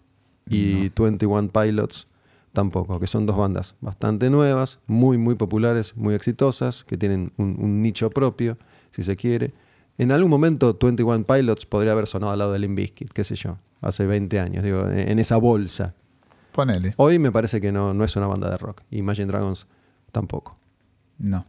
y 0.48 0.90
21 0.90 1.48
Pilots 1.50 2.06
tampoco, 2.52 3.00
que 3.00 3.06
son 3.06 3.26
dos 3.26 3.36
bandas 3.36 3.74
bastante 3.80 4.30
nuevas, 4.30 4.78
muy, 4.86 5.18
muy 5.18 5.34
populares, 5.34 5.96
muy 5.96 6.14
exitosas, 6.14 6.84
que 6.84 6.96
tienen 6.96 7.32
un, 7.36 7.56
un 7.58 7.82
nicho 7.82 8.10
propio, 8.10 8.56
si 8.90 9.02
se 9.02 9.16
quiere. 9.16 9.52
En 9.98 10.12
algún 10.12 10.30
momento 10.30 10.76
21 10.80 11.24
Pilots 11.24 11.66
podría 11.66 11.92
haber 11.92 12.06
sonado 12.06 12.32
al 12.32 12.38
lado 12.38 12.52
de 12.52 12.60
Limp 12.60 12.76
Bizkit, 12.76 13.12
qué 13.12 13.24
sé 13.24 13.34
yo, 13.34 13.58
hace 13.80 14.06
20 14.06 14.40
años, 14.40 14.64
digo, 14.64 14.88
en 14.88 15.08
en 15.10 15.18
esa 15.18 15.36
bolsa. 15.36 15.94
Ponele. 16.52 16.94
Hoy 16.96 17.18
me 17.18 17.32
parece 17.32 17.60
que 17.60 17.72
no, 17.72 17.92
no 17.94 18.04
es 18.04 18.14
una 18.14 18.28
banda 18.28 18.48
de 18.48 18.56
rock. 18.56 18.82
Imagine 18.90 19.26
Dragons 19.26 19.66
tampoco. 20.12 20.56
No. 21.18 21.46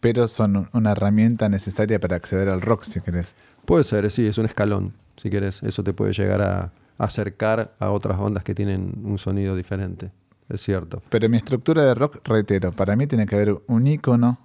Pero 0.00 0.28
son 0.28 0.68
una 0.72 0.92
herramienta 0.92 1.48
necesaria 1.48 1.98
para 1.98 2.16
acceder 2.16 2.48
al 2.48 2.60
rock, 2.60 2.84
si 2.84 3.00
querés. 3.00 3.34
Puede 3.64 3.84
ser, 3.84 4.10
sí, 4.10 4.26
es 4.26 4.38
un 4.38 4.46
escalón, 4.46 4.92
si 5.16 5.28
querés. 5.30 5.62
Eso 5.62 5.82
te 5.82 5.92
puede 5.92 6.12
llegar 6.12 6.40
a 6.42 6.70
acercar 6.98 7.72
a 7.80 7.90
otras 7.90 8.18
bandas 8.18 8.44
que 8.44 8.54
tienen 8.54 8.92
un 9.04 9.18
sonido 9.18 9.56
diferente. 9.56 10.10
Es 10.48 10.60
cierto. 10.62 11.02
Pero 11.10 11.28
mi 11.28 11.36
estructura 11.36 11.84
de 11.84 11.94
rock, 11.94 12.20
reitero, 12.26 12.72
para 12.72 12.96
mí 12.96 13.06
tiene 13.06 13.26
que 13.26 13.34
haber 13.34 13.56
un 13.66 13.86
ícono, 13.86 14.38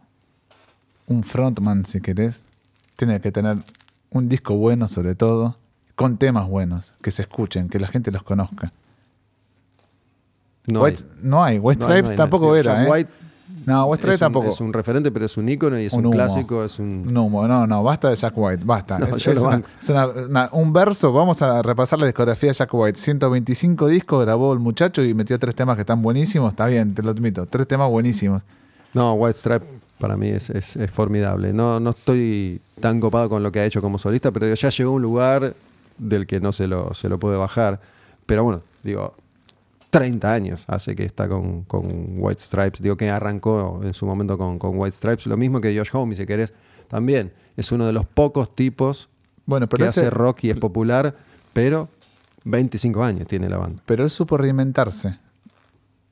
un 1.08 1.24
frontman, 1.24 1.86
si 1.86 2.02
querés. 2.02 2.44
Tiene 2.96 3.22
que 3.22 3.32
tener 3.32 3.58
un 4.10 4.28
disco 4.30 4.56
bueno, 4.56 4.88
sobre 4.88 5.16
todo, 5.16 5.58
con 5.96 6.18
temas 6.18 6.48
buenos, 6.50 6.94
que 7.02 7.12
se 7.12 7.22
escuchen, 7.22 7.70
que 7.70 7.80
la 7.80 7.88
gente 7.88 8.12
los 8.12 8.24
conozca. 8.24 8.72
No 10.68 10.82
White- 10.84 11.04
hay. 11.04 11.20
no 11.22 11.44
hay. 11.44 11.60
White 11.60 11.80
No 11.80 11.86
hay, 11.86 11.92
Stripes 11.92 12.04
no 12.10 12.12
hay, 12.12 12.18
tampoco 12.18 12.48
no 12.48 12.54
hay. 12.54 12.60
era, 12.60 12.84
¿eh? 12.86 12.90
White 12.92 13.12
no, 13.66 13.88
un, 13.88 13.98
tampoco. 14.18 14.48
es 14.50 14.60
un 14.62 14.72
referente, 14.74 15.12
pero 15.12 15.26
es 15.26 15.38
un 15.38 15.48
ícono 15.50 15.80
y 15.80 15.86
es 15.86 15.94
Un 15.94 16.10
clásico, 16.12 16.64
es 16.64 16.80
un... 16.80 17.06
No, 17.14 17.30
no, 17.48 17.68
no, 17.68 17.84
basta 17.84 18.10
de 18.10 18.16
Jack 18.16 18.34
White, 18.36 18.64
basta. 18.66 18.98
No, 19.00 19.06
es, 19.08 19.18
yo 19.20 19.32
es 19.32 19.38
lo 19.38 19.44
una- 19.48 19.52
banco. 19.58 19.68
es 19.80 19.90
una- 19.90 20.08
una- 20.08 20.50
un 20.54 20.74
verso, 20.74 21.12
vamos 21.14 21.42
a 21.42 21.62
repasar 21.62 22.00
la 22.00 22.06
discografía 22.06 22.50
de 22.50 22.54
Jack 22.54 22.70
White. 22.74 23.00
125 23.00 23.88
discos 23.88 24.24
grabó 24.26 24.54
el 24.54 24.60
muchacho 24.60 25.04
y 25.04 25.14
metió 25.14 25.38
tres 25.40 25.56
temas 25.56 25.76
que 25.76 25.82
están 25.82 26.02
buenísimos. 26.02 26.50
Está 26.54 26.66
bien, 26.68 26.94
te 26.96 27.04
lo 27.04 27.12
admito. 27.12 27.46
Tres 27.46 27.68
temas 27.68 27.90
buenísimos. 27.90 28.44
No, 28.94 29.14
White 29.14 29.38
Stripe 29.38 29.66
para 29.98 30.18
mí 30.18 30.28
es, 30.30 30.50
es- 30.50 30.76
es 30.76 30.92
formidable. 30.92 31.54
No, 31.54 31.80
no 31.80 31.92
estoy 31.92 32.62
tan 32.80 33.00
copado 33.00 33.30
con 33.30 33.44
lo 33.44 33.52
que 33.52 33.60
ha 33.60 33.66
hecho 33.66 33.82
como 33.82 33.98
solista, 33.98 34.32
pero 34.32 34.54
ya 34.54 34.70
llegó 34.70 34.92
a 34.92 34.94
un 34.96 35.02
lugar 35.02 35.54
del 35.98 36.26
que 36.28 36.40
no 36.40 36.52
se 36.52 36.68
lo, 36.68 36.94
se 36.94 37.08
lo 37.10 37.20
puede 37.20 37.38
bajar. 37.38 37.80
Pero 38.26 38.44
bueno, 38.44 38.62
digo, 38.84 39.16
30 39.94 40.34
años 40.34 40.66
hace 40.68 40.96
que 40.96 41.06
está 41.06 41.28
con, 41.30 41.64
con 41.64 41.84
White 42.18 42.42
Stripes. 42.42 42.82
Digo 42.82 42.98
que 42.98 43.10
arrancó 43.10 43.80
en 43.84 43.94
su 43.94 44.06
momento 44.06 44.38
con, 44.38 44.58
con 44.60 44.78
White 44.78 44.96
Stripes. 44.96 45.28
Lo 45.28 45.38
mismo 45.38 45.62
que 45.62 45.76
Josh 45.78 45.90
Homme, 45.94 46.16
si 46.16 46.26
querés. 46.26 46.54
También 46.88 47.32
es 47.56 47.72
uno 47.72 47.86
de 47.86 47.94
los 47.94 48.06
pocos 48.06 48.54
tipos 48.56 49.10
Bueno, 49.46 49.68
pero 49.70 49.84
que 49.86 49.90
ese- 49.90 50.02
hace 50.02 50.10
rock 50.10 50.44
y 50.46 50.50
es 50.50 50.58
popular, 50.58 51.16
pero 51.54 51.90
25 52.44 53.04
años 53.04 53.28
tiene 53.28 53.48
la 53.50 53.58
banda. 53.58 53.82
Pero 53.86 54.04
él 54.04 54.10
supo 54.10 54.38
reinventarse. 54.38 55.18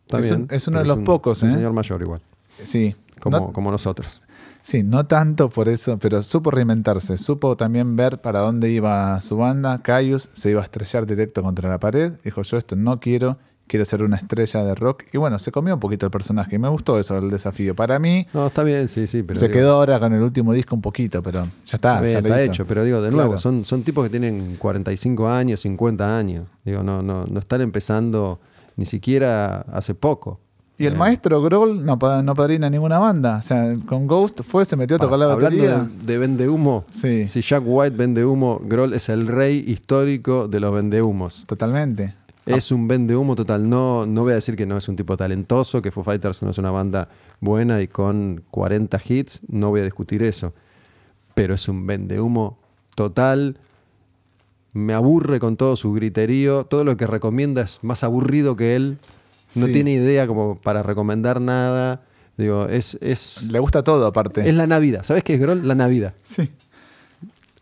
Es 0.10 0.32
un- 0.32 0.48
es 0.50 0.68
uno 0.68 0.80
de 0.80 0.86
los 0.86 0.98
un- 0.98 1.04
pocos, 1.04 1.42
Un 1.44 1.50
¿eh? 1.50 1.54
señor 1.54 1.74
mayor 1.74 2.02
igual, 2.02 2.22
Sí. 2.64 2.96
como, 3.20 3.38
No- 3.40 3.54
como 3.54 3.72
nosotros. 3.72 4.22
sí, 4.62 4.84
no 4.84 5.06
tanto 5.06 5.50
por 5.50 5.70
eso, 5.70 5.98
pero 5.98 6.22
supo 6.22 6.52
reinventarse. 6.52 7.16
Supo 7.18 7.56
también 7.56 7.96
ver 7.96 8.20
para 8.22 8.40
dónde 8.42 8.70
iba 8.70 9.20
su 9.22 9.38
banda. 9.38 9.82
Caius 9.82 10.30
se 10.34 10.52
iba 10.52 10.62
a 10.62 10.64
estrellar 10.66 11.06
directo 11.06 11.42
contra 11.42 11.70
la 11.70 11.80
pared. 11.80 12.14
Dijo, 12.24 12.42
yo 12.44 12.58
esto 12.58 12.76
no 12.76 13.00
quiero, 13.00 13.38
quiero 13.72 13.86
ser 13.86 14.04
una 14.04 14.18
estrella 14.18 14.66
de 14.66 14.76
rock. 14.76 15.04
Y 15.14 15.18
bueno, 15.18 15.40
se 15.40 15.50
comió 15.50 15.76
un 15.76 15.80
poquito 15.80 16.06
el 16.06 16.12
personaje. 16.12 16.58
Y 16.58 16.60
me 16.60 16.68
gustó 16.68 17.00
eso, 17.00 17.18
el 17.18 17.30
desafío. 17.32 17.74
Para 17.74 18.00
mí, 18.00 18.28
No, 18.34 18.48
está 18.48 18.64
bien, 18.66 18.90
sí, 18.90 19.08
sí, 19.08 19.24
pero 19.24 19.40
se 19.40 19.48
digo, 19.48 19.58
quedó 19.60 19.76
ahora 19.76 19.98
con 19.98 20.12
el 20.14 20.22
último 20.22 20.52
disco 20.52 20.76
un 20.76 20.82
poquito, 20.82 21.24
pero 21.24 21.46
ya 21.66 21.76
está. 21.78 22.02
bien, 22.02 22.14
ya 22.16 22.22
lo 22.22 22.28
está 22.28 22.44
hizo. 22.44 22.52
hecho, 22.52 22.66
pero 22.68 22.84
digo, 22.84 23.02
de 23.02 23.12
nuevo, 23.12 23.30
Claro. 23.30 23.40
son, 23.42 23.64
son 23.64 23.84
tipos 23.84 24.04
que 24.04 24.10
tienen 24.10 24.58
45 24.58 25.30
años, 25.30 25.62
50 25.62 26.18
años. 26.18 26.48
Digo, 26.66 26.84
no, 26.84 27.02
no, 27.02 27.26
no 27.26 27.40
están 27.40 27.62
empezando 27.62 28.40
ni 28.76 28.86
siquiera 28.86 29.62
hace 29.72 29.96
poco. 29.96 30.40
Y 30.78 30.88
el 30.88 30.94
Eh, 30.94 30.98
maestro 30.98 31.42
Grohl 31.44 31.86
no, 31.86 32.00
no 32.24 32.34
padrina 32.34 32.68
ninguna 32.68 32.98
banda. 32.98 33.38
O 33.38 33.42
sea, 33.44 33.76
con 33.86 34.08
Ghost 34.08 34.42
fue, 34.42 34.66
se 34.66 34.76
metió 34.76 34.96
a 34.96 35.00
tocar 35.00 35.20
la 35.20 35.26
Hablando 35.32 35.44
batería. 35.64 35.88
de, 36.02 36.06
de 36.14 36.18
vende 36.18 36.50
humo, 36.50 36.86
Sí. 36.90 37.28
si 37.28 37.42
Jack 37.42 37.62
White 37.64 37.96
vende 37.96 38.26
humo, 38.26 38.60
Grohl 38.66 38.94
es 38.96 39.08
el 39.10 39.28
rey 39.28 39.64
histórico 39.68 40.48
de 40.48 40.60
los 40.60 40.74
vendehumos. 40.74 41.44
Totalmente. 41.46 42.16
Es 42.46 42.72
un 42.72 42.88
vende 42.88 43.16
humo 43.16 43.36
total. 43.36 43.70
No, 43.70 44.06
no 44.06 44.24
voy 44.24 44.32
a 44.32 44.36
decir 44.36 44.56
que 44.56 44.66
no 44.66 44.78
es 44.78 44.88
un 44.88 44.96
tipo 44.96 45.16
talentoso, 45.16 45.82
que 45.82 45.92
Foo 45.92 46.04
Fighters 46.04 46.42
no 46.44 46.50
es 46.50 46.58
una 46.58 46.72
banda 46.72 47.08
buena 47.40 47.82
y 47.82 47.88
con 47.88 48.44
40 48.52 49.00
hits. 49.08 49.42
No 49.48 49.70
voy 49.70 49.82
a 49.82 49.84
discutir 49.84 50.24
eso. 50.24 50.54
Pero 51.36 51.54
es 51.54 51.68
un 51.70 51.86
vende 51.86 52.20
humo 52.20 52.58
total. 52.96 53.58
Me 54.74 54.94
aburre 54.94 55.40
con 55.40 55.56
todo 55.56 55.76
su 55.76 55.94
griterío. 55.94 56.66
Todo 56.66 56.84
lo 56.84 56.98
que 56.98 57.06
recomienda 57.08 57.62
es 57.62 57.80
más 57.84 58.04
aburrido 58.04 58.56
que 58.56 58.76
él. 58.76 58.98
No 59.54 59.68
Sí. 59.68 59.74
tiene 59.74 59.92
idea 59.92 60.28
como 60.28 60.56
para 60.58 60.82
recomendar 60.82 61.40
nada. 61.42 62.02
Digo, 62.38 62.66
es, 62.68 62.98
es, 63.02 63.44
Le 63.52 63.60
gusta 63.60 63.84
todo, 63.84 64.08
aparte. 64.08 64.48
es 64.50 64.56
la 64.56 64.66
Navidad. 64.66 65.04
¿Sabes 65.04 65.24
qué 65.24 65.36
es 65.36 65.40
Grohl? 65.40 65.68
La 65.68 65.76
Navidad. 65.76 66.14
Sí. 66.24 66.50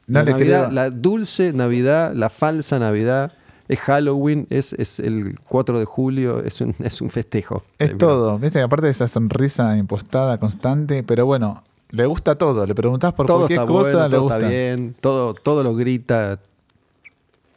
No 0.07 0.23
la, 0.23 0.31
Navidad 0.31 0.71
la 0.71 0.89
dulce 0.89 1.51
Navidad, 1.53 2.13
la 2.15 2.29
falsa 2.29 2.79
Navidad. 2.79 3.33
Es 3.69 3.79
Halloween, 3.79 4.47
es, 4.49 4.73
es 4.73 4.99
el 4.99 5.39
4 5.47 5.79
de 5.79 5.86
julio, 5.86 6.43
es 6.43 6.60
un, 6.60 6.75
es 6.84 7.01
un 7.01 7.10
festejo. 7.10 7.63
Es 7.77 7.97
todo. 7.97 8.38
Viste, 8.38 8.62
aparte 8.62 8.88
de 8.88 8.91
esa 8.91 9.08
sonrisa 9.08 9.77
impostada 9.77 10.38
constante, 10.39 11.03
pero 11.03 11.25
bueno, 11.25 11.63
le 11.91 12.05
gusta 12.05 12.38
todo. 12.38 12.65
Le 12.65 12.75
preguntás 12.75 13.13
por 13.13 13.25
todo 13.25 13.38
cualquier 13.38 13.60
está 13.60 13.71
cosa, 13.71 13.91
bueno, 13.91 14.08
le 14.08 14.12
todo 14.12 14.21
gusta. 14.23 14.38
está 14.38 14.49
bien, 14.49 14.95
todo, 14.99 15.34
todo 15.34 15.63
lo 15.63 15.75
grita, 15.75 16.39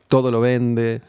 todo 0.06 0.30
lo 0.30 0.40
vende. 0.40 1.02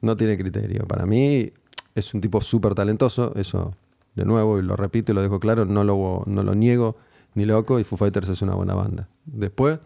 No 0.00 0.16
tiene 0.16 0.36
criterio. 0.36 0.84
Para 0.86 1.06
mí 1.06 1.52
es 1.94 2.12
un 2.12 2.20
tipo 2.20 2.40
súper 2.40 2.74
talentoso, 2.74 3.32
eso 3.36 3.74
de 4.14 4.24
nuevo, 4.24 4.58
y 4.58 4.62
lo 4.62 4.76
repito 4.76 5.12
y 5.12 5.14
lo 5.14 5.22
dejo 5.22 5.40
claro, 5.40 5.64
no 5.64 5.84
lo, 5.84 6.22
no 6.26 6.42
lo 6.42 6.54
niego 6.54 6.96
ni 7.34 7.44
loco, 7.44 7.80
y 7.80 7.84
Foo 7.84 7.96
Fighters 7.96 8.28
es 8.28 8.42
una 8.42 8.54
buena 8.54 8.74
banda. 8.74 9.08
Después, 9.24 9.78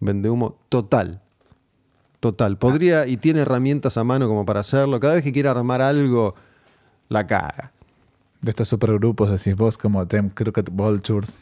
vende 0.00 0.30
humo 0.30 0.56
total. 0.68 1.20
Total. 2.24 2.56
Podría 2.56 3.06
y 3.06 3.18
tiene 3.18 3.40
herramientas 3.40 3.98
a 3.98 4.02
mano 4.02 4.26
como 4.28 4.46
para 4.46 4.60
hacerlo. 4.60 4.98
Cada 4.98 5.16
vez 5.16 5.22
que 5.22 5.30
quiera 5.30 5.50
armar 5.50 5.82
algo, 5.82 6.34
la 7.10 7.26
caga. 7.26 7.70
De 8.40 8.48
estos 8.48 8.66
supergrupos, 8.66 9.28
decís 9.28 9.54
vos, 9.54 9.76
como 9.76 10.06
Them 10.06 10.30
Crooked 10.30 10.70
Vultures. 10.72 11.36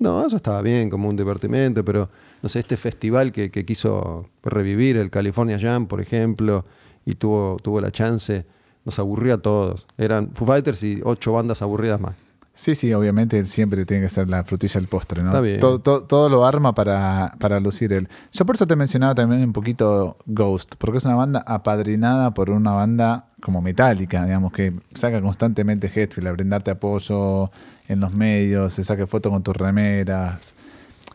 No, 0.00 0.26
eso 0.26 0.34
estaba 0.34 0.60
bien, 0.60 0.90
como 0.90 1.08
un 1.08 1.16
divertimento, 1.16 1.84
pero 1.84 2.08
no 2.42 2.48
sé, 2.48 2.58
este 2.58 2.76
festival 2.76 3.30
que, 3.30 3.52
que 3.52 3.64
quiso 3.64 4.28
revivir, 4.42 4.96
el 4.96 5.08
California 5.08 5.56
Jam, 5.56 5.86
por 5.86 6.00
ejemplo, 6.00 6.64
y 7.06 7.14
tuvo, 7.14 7.58
tuvo 7.62 7.80
la 7.80 7.92
chance, 7.92 8.44
nos 8.84 8.98
aburrió 8.98 9.34
a 9.34 9.38
todos. 9.38 9.86
Eran 9.98 10.32
Foo 10.34 10.48
Fighters 10.48 10.82
y 10.82 11.00
ocho 11.04 11.32
bandas 11.32 11.62
aburridas 11.62 12.00
más. 12.00 12.16
Sí, 12.56 12.76
sí, 12.76 12.94
obviamente 12.94 13.36
él 13.38 13.46
siempre 13.46 13.84
tiene 13.84 14.04
que 14.04 14.08
ser 14.10 14.28
la 14.28 14.44
frutilla 14.44 14.78
del 14.80 14.86
postre, 14.88 15.22
¿no? 15.22 15.30
Está 15.30 15.40
bien. 15.40 15.58
Todo, 15.58 15.80
todo- 15.80 16.04
todo 16.04 16.28
lo 16.28 16.46
arma 16.46 16.72
para, 16.74 17.34
para 17.40 17.58
lucir 17.58 17.92
él. 17.92 18.08
Yo 18.32 18.46
por 18.46 18.54
eso 18.54 18.66
te 18.66 18.76
mencionaba 18.76 19.14
también 19.14 19.42
un 19.42 19.52
poquito 19.52 20.16
Ghost, 20.26 20.76
porque 20.78 20.98
es 20.98 21.04
una 21.04 21.16
banda 21.16 21.42
apadrinada 21.46 22.32
por 22.32 22.50
una 22.50 22.70
banda 22.72 23.26
como 23.42 23.60
Metallica, 23.60 24.24
digamos, 24.24 24.52
que 24.52 24.72
saca 24.94 25.20
constantemente 25.20 25.90
Hetfield 25.92 26.28
a 26.28 26.32
brindarte 26.32 26.70
apoyo 26.70 27.50
en 27.88 27.98
los 28.00 28.12
medios, 28.14 28.72
se 28.72 28.84
saque 28.84 29.06
fotos 29.08 29.32
con 29.32 29.42
tus 29.42 29.56
remeras. 29.56 30.54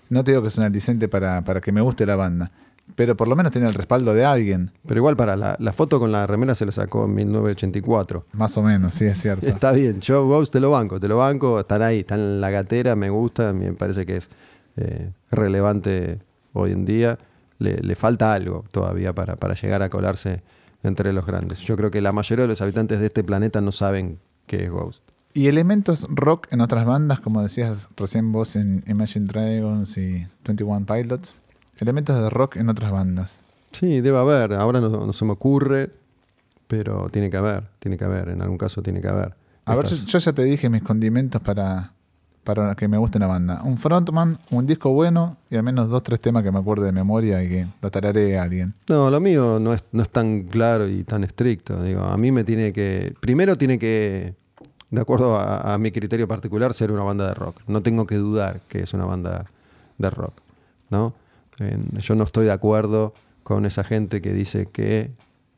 No 0.10 0.24
te 0.24 0.32
digo 0.32 0.42
que 0.42 0.50
es 0.50 0.58
un 0.58 0.66
aliciente 0.66 1.08
para, 1.08 1.42
para 1.44 1.62
que 1.62 1.72
me 1.72 1.82
guste 1.82 2.06
la 2.06 2.16
banda, 2.18 2.52
pero 2.96 3.16
por 3.16 3.28
lo 3.28 3.36
menos 3.36 3.52
tiene 3.52 3.68
el 3.68 3.74
respaldo 3.74 4.14
de 4.14 4.26
alguien, 4.26 4.72
Pero 4.86 5.00
igual, 5.00 5.16
para 5.16 5.36
la, 5.36 5.56
la 5.60 5.74
foto 5.74 6.00
con 6.00 6.12
la 6.12 6.28
remera 6.28 6.56
se 6.56 6.66
la 6.66 6.72
sacó 6.72 7.06
en 7.06 7.16
1984. 7.16 8.26
más 8.34 8.58
o 8.58 8.64
menos, 8.64 8.94
sí, 8.94 9.06
es 9.06 9.18
cierto. 9.22 9.46
Está 9.46 9.72
bien, 9.72 10.02
yo 10.02 10.26
Ghost 10.28 10.54
te 10.54 10.60
lo 10.60 10.72
banco, 10.72 11.00
te 11.00 11.08
lo 11.08 11.18
banco, 11.18 11.60
están 11.60 11.82
ahí, 11.82 12.00
están 12.00 12.20
en 12.20 12.42
la 12.42 12.50
gatera, 12.50 12.96
me 12.96 13.10
gusta, 13.10 13.54
me 13.54 13.74
parece 13.74 14.06
que 14.06 14.18
es 14.18 14.30
eh, 14.78 15.12
relevante 15.32 16.20
hoy 16.54 16.72
en 16.72 16.86
día. 16.86 17.18
Le, 17.58 17.78
le 17.78 17.96
falta 17.96 18.34
algo 18.34 18.64
todavía 18.72 19.14
para, 19.14 19.36
para 19.36 19.54
llegar 19.54 19.82
a 19.82 19.90
colarse 19.90 20.42
entre 20.84 21.12
los 21.14 21.26
grandes. 21.26 21.60
Yo 21.60 21.76
creo 21.76 21.92
que 21.92 22.02
la 22.02 22.12
mayoría 22.12 22.44
de 22.44 22.48
los 22.48 22.62
habitantes 22.62 23.00
de 23.00 23.08
este 23.08 23.24
planeta 23.24 23.60
no 23.62 23.72
saben 23.72 24.20
qué 24.48 24.64
es 24.64 24.70
Ghost. 24.70 25.04
Y 25.34 25.48
elementos 25.48 26.08
rock 26.10 26.48
en 26.52 26.62
otras 26.62 26.86
bandas, 26.86 27.20
como 27.20 27.44
decías 27.44 27.90
recién 27.96 28.32
vos 28.32 28.56
en 28.56 28.84
Imagine 28.88 29.28
Dragons 29.28 29.98
y 29.98 30.26
21 30.46 30.86
Pilots. 30.86 31.36
Elementos 31.80 32.22
de 32.22 32.30
rock 32.30 32.58
en 32.58 32.70
otras 32.70 32.92
bandas. 32.92 33.40
Sí, 33.72 34.02
debe 34.02 34.18
haber, 34.18 34.54
ahora 34.54 34.82
no, 34.82 34.90
no 34.90 35.14
se 35.14 35.26
me 35.26 35.32
ocurre, 35.32 35.92
pero 36.68 37.10
tiene 37.10 37.30
que 37.30 37.38
haber, 37.38 37.64
tiene 37.80 37.98
que 37.98 38.06
haber, 38.06 38.30
en 38.30 38.42
algún 38.42 38.58
caso 38.58 38.82
tiene 38.82 39.02
que 39.02 39.08
haber. 39.08 39.34
A 39.66 39.76
ver, 39.76 39.86
yo, 39.86 39.96
yo 39.96 40.20
ya 40.20 40.34
te 40.34 40.44
dije 40.44 40.70
mis 40.70 40.82
condimentos 40.82 41.42
para, 41.42 41.94
para 42.44 42.76
que 42.76 42.88
me 42.88 42.98
guste 42.98 43.18
una 43.18 43.28
banda. 43.28 43.62
Un 43.64 43.78
frontman, 43.78 44.40
un 44.50 44.66
disco 44.66 44.92
bueno 44.92 45.38
y 45.50 45.56
al 45.56 45.64
menos 45.64 45.90
dos, 45.90 46.02
tres 46.04 46.20
temas 46.20 46.44
que 46.44 46.52
me 46.52 46.60
acuerde 46.60 46.88
de 46.88 46.92
memoria 46.92 47.44
y 47.44 47.50
que 47.50 47.68
lo 47.82 47.92
tararé 47.92 48.40
a 48.40 48.44
alguien. 48.44 48.74
No, 48.88 49.10
lo 49.12 49.20
mío 49.20 49.60
no 49.60 49.74
es, 49.74 49.86
no 49.92 50.02
es 50.02 50.10
tan 50.10 50.44
claro 50.44 50.88
y 50.88 51.04
tan 51.04 51.24
estricto. 51.24 51.82
Digo, 51.84 52.04
a 52.04 52.18
mí 52.18 52.32
me 52.32 52.44
tiene 52.44 52.74
que. 52.74 53.14
Primero 53.20 53.56
tiene 53.56 53.78
que, 53.78 54.34
de 54.90 55.02
acuerdo 55.02 55.36
a, 55.38 55.74
a 55.74 55.78
mi 55.78 55.92
criterio 55.92 56.28
particular, 56.28 56.74
ser 56.74 56.92
una 56.92 57.04
banda 57.04 57.28
de 57.28 57.36
rock. 57.36 57.62
No 57.68 57.84
tengo 57.84 58.08
que 58.08 58.16
dudar 58.16 58.62
que 58.68 58.82
es 58.82 58.94
una 58.94 59.06
banda 59.06 59.46
de 60.00 60.10
rock. 60.10 60.34
¿no? 60.90 61.14
Yo 62.00 62.16
no 62.16 62.24
estoy 62.24 62.46
de 62.46 62.52
acuerdo 62.52 63.14
con 63.44 63.66
esa 63.66 63.84
gente 63.84 64.22
que 64.22 64.34
dice 64.34 64.68
que 64.68 65.12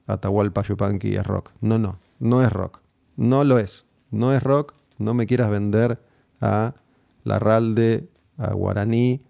Atahualpa 0.08 0.64
Yupanqui 0.64 1.16
es 1.16 1.26
rock. 1.26 1.52
No, 1.62 1.78
no, 1.78 2.00
no 2.20 2.42
es 2.44 2.52
rock. 2.52 2.80
No 3.18 3.44
lo 3.44 3.60
es. 3.60 3.86
No 4.10 4.34
es 4.34 4.42
rock. 4.42 4.74
No 4.98 5.14
me 5.14 5.26
quieras 5.28 5.50
vender 5.50 6.00
a 6.42 6.74
Larralde, 7.24 8.08
a 8.38 8.54
Guaraní, 8.54 9.22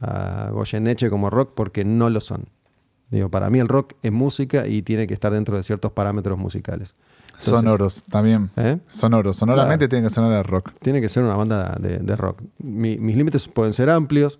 a 0.00 0.50
Goyeneche 0.52 1.10
como 1.10 1.30
rock 1.30 1.52
porque 1.54 1.84
no 1.84 2.10
lo 2.10 2.20
son. 2.20 2.46
Digo, 3.10 3.28
para 3.28 3.50
mí 3.50 3.58
el 3.58 3.68
rock 3.68 3.92
es 4.02 4.10
música 4.12 4.66
y 4.66 4.82
tiene 4.82 5.06
que 5.06 5.14
estar 5.14 5.32
dentro 5.32 5.56
de 5.56 5.62
ciertos 5.62 5.92
parámetros 5.92 6.38
musicales. 6.38 6.94
Entonces, 7.26 7.50
Sonoros 7.54 8.04
también. 8.04 8.50
¿eh? 8.56 8.78
Sonoros. 8.90 9.36
Sonoramente 9.36 9.86
Claro. 9.86 9.90
tiene 9.90 10.08
que 10.08 10.14
sonar 10.14 10.32
a 10.32 10.42
rock. 10.42 10.72
Tiene 10.80 11.00
que 11.00 11.08
ser 11.08 11.22
una 11.22 11.34
banda 11.36 11.76
de, 11.80 11.98
de 11.98 12.16
rock. 12.16 12.42
Mi- 12.58 12.96
mis 12.98 13.16
límites 13.16 13.48
pueden 13.48 13.72
ser 13.74 13.90
amplios, 13.90 14.38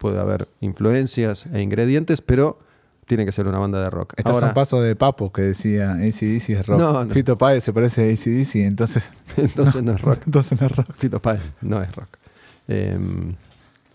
puede 0.00 0.18
haber 0.18 0.48
influencias 0.60 1.46
e 1.52 1.60
ingredientes, 1.60 2.22
pero 2.22 2.58
tiene 3.04 3.26
que 3.26 3.32
ser 3.32 3.46
una 3.46 3.58
banda 3.58 3.82
de 3.82 3.90
rock. 3.90 4.14
Estás 4.16 4.42
a 4.42 4.46
un 4.46 4.54
paso 4.54 4.80
de 4.80 4.96
Papo 4.96 5.30
que 5.30 5.42
decía 5.42 5.92
ACDC 5.92 6.50
es 6.50 6.66
rock. 6.66 6.80
No, 6.80 7.04
no. 7.04 7.10
Fito 7.10 7.36
Páez 7.36 7.64
se 7.64 7.72
parece 7.72 8.08
a 8.08 8.12
ACDC, 8.12 8.66
entonces, 8.66 9.12
entonces 9.36 9.82
no 9.82 9.92
es 9.92 10.00
rock. 10.00 10.22
entonces 10.26 10.58
no 10.58 10.66
es 10.66 10.74
rock. 10.74 10.86
Fito 10.96 11.20
Páez 11.20 11.42
no 11.60 11.82
es 11.82 11.94
rock. 11.94 12.08
Em, 12.66 13.34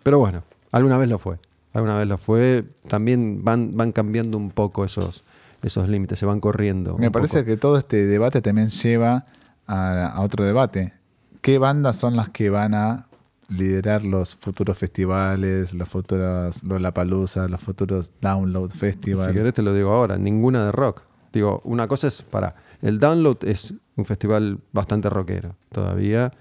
pero 0.03 0.19
bueno, 0.19 0.43
alguna 0.71 0.97
vez 0.97 1.09
lo 1.09 1.17
fue. 1.17 1.39
Alguna 1.73 1.97
vez 1.97 2.07
lo 2.07 2.19
fue. 2.19 2.65
También 2.87 3.43
van, 3.43 3.75
van 3.75 3.91
cambiando 3.91 4.37
un 4.37 4.51
poco 4.51 4.85
esos, 4.85 5.23
esos 5.63 5.89
límites, 5.89 6.19
se 6.19 6.27
van 6.27 6.39
corriendo. 6.39 6.99
Me 6.99 7.09
parece 7.09 7.39
poco. 7.39 7.45
que 7.47 7.57
todo 7.57 7.77
este 7.79 8.05
debate 8.05 8.43
también 8.43 8.69
lleva 8.69 9.25
a, 9.65 10.05
a 10.07 10.21
otro 10.21 10.45
debate. 10.45 10.93
¿Qué 11.41 11.57
bandas 11.57 11.97
son 11.97 12.15
las 12.15 12.29
que 12.29 12.51
van 12.51 12.75
a 12.75 13.07
liderar 13.49 14.03
los 14.03 14.35
futuros 14.35 14.77
festivales, 14.77 15.73
los 15.73 15.89
futuros 15.89 16.63
Lollapalooza, 16.63 17.47
los 17.47 17.61
futuros 17.61 18.13
Download 18.21 18.69
Festival? 18.69 19.27
Si 19.27 19.33
querés 19.33 19.53
te 19.53 19.61
lo 19.61 19.73
digo 19.73 19.91
ahora, 19.91 20.17
ninguna 20.17 20.65
de 20.65 20.71
rock. 20.71 21.03
Digo, 21.31 21.61
una 21.65 21.87
cosa 21.87 22.07
es, 22.07 22.21
para, 22.21 22.55
el 22.81 22.99
Download 22.99 23.37
es 23.43 23.73
un 23.95 24.05
festival 24.05 24.59
bastante 24.71 25.09
rockero 25.09 25.55
todavía, 25.71 26.31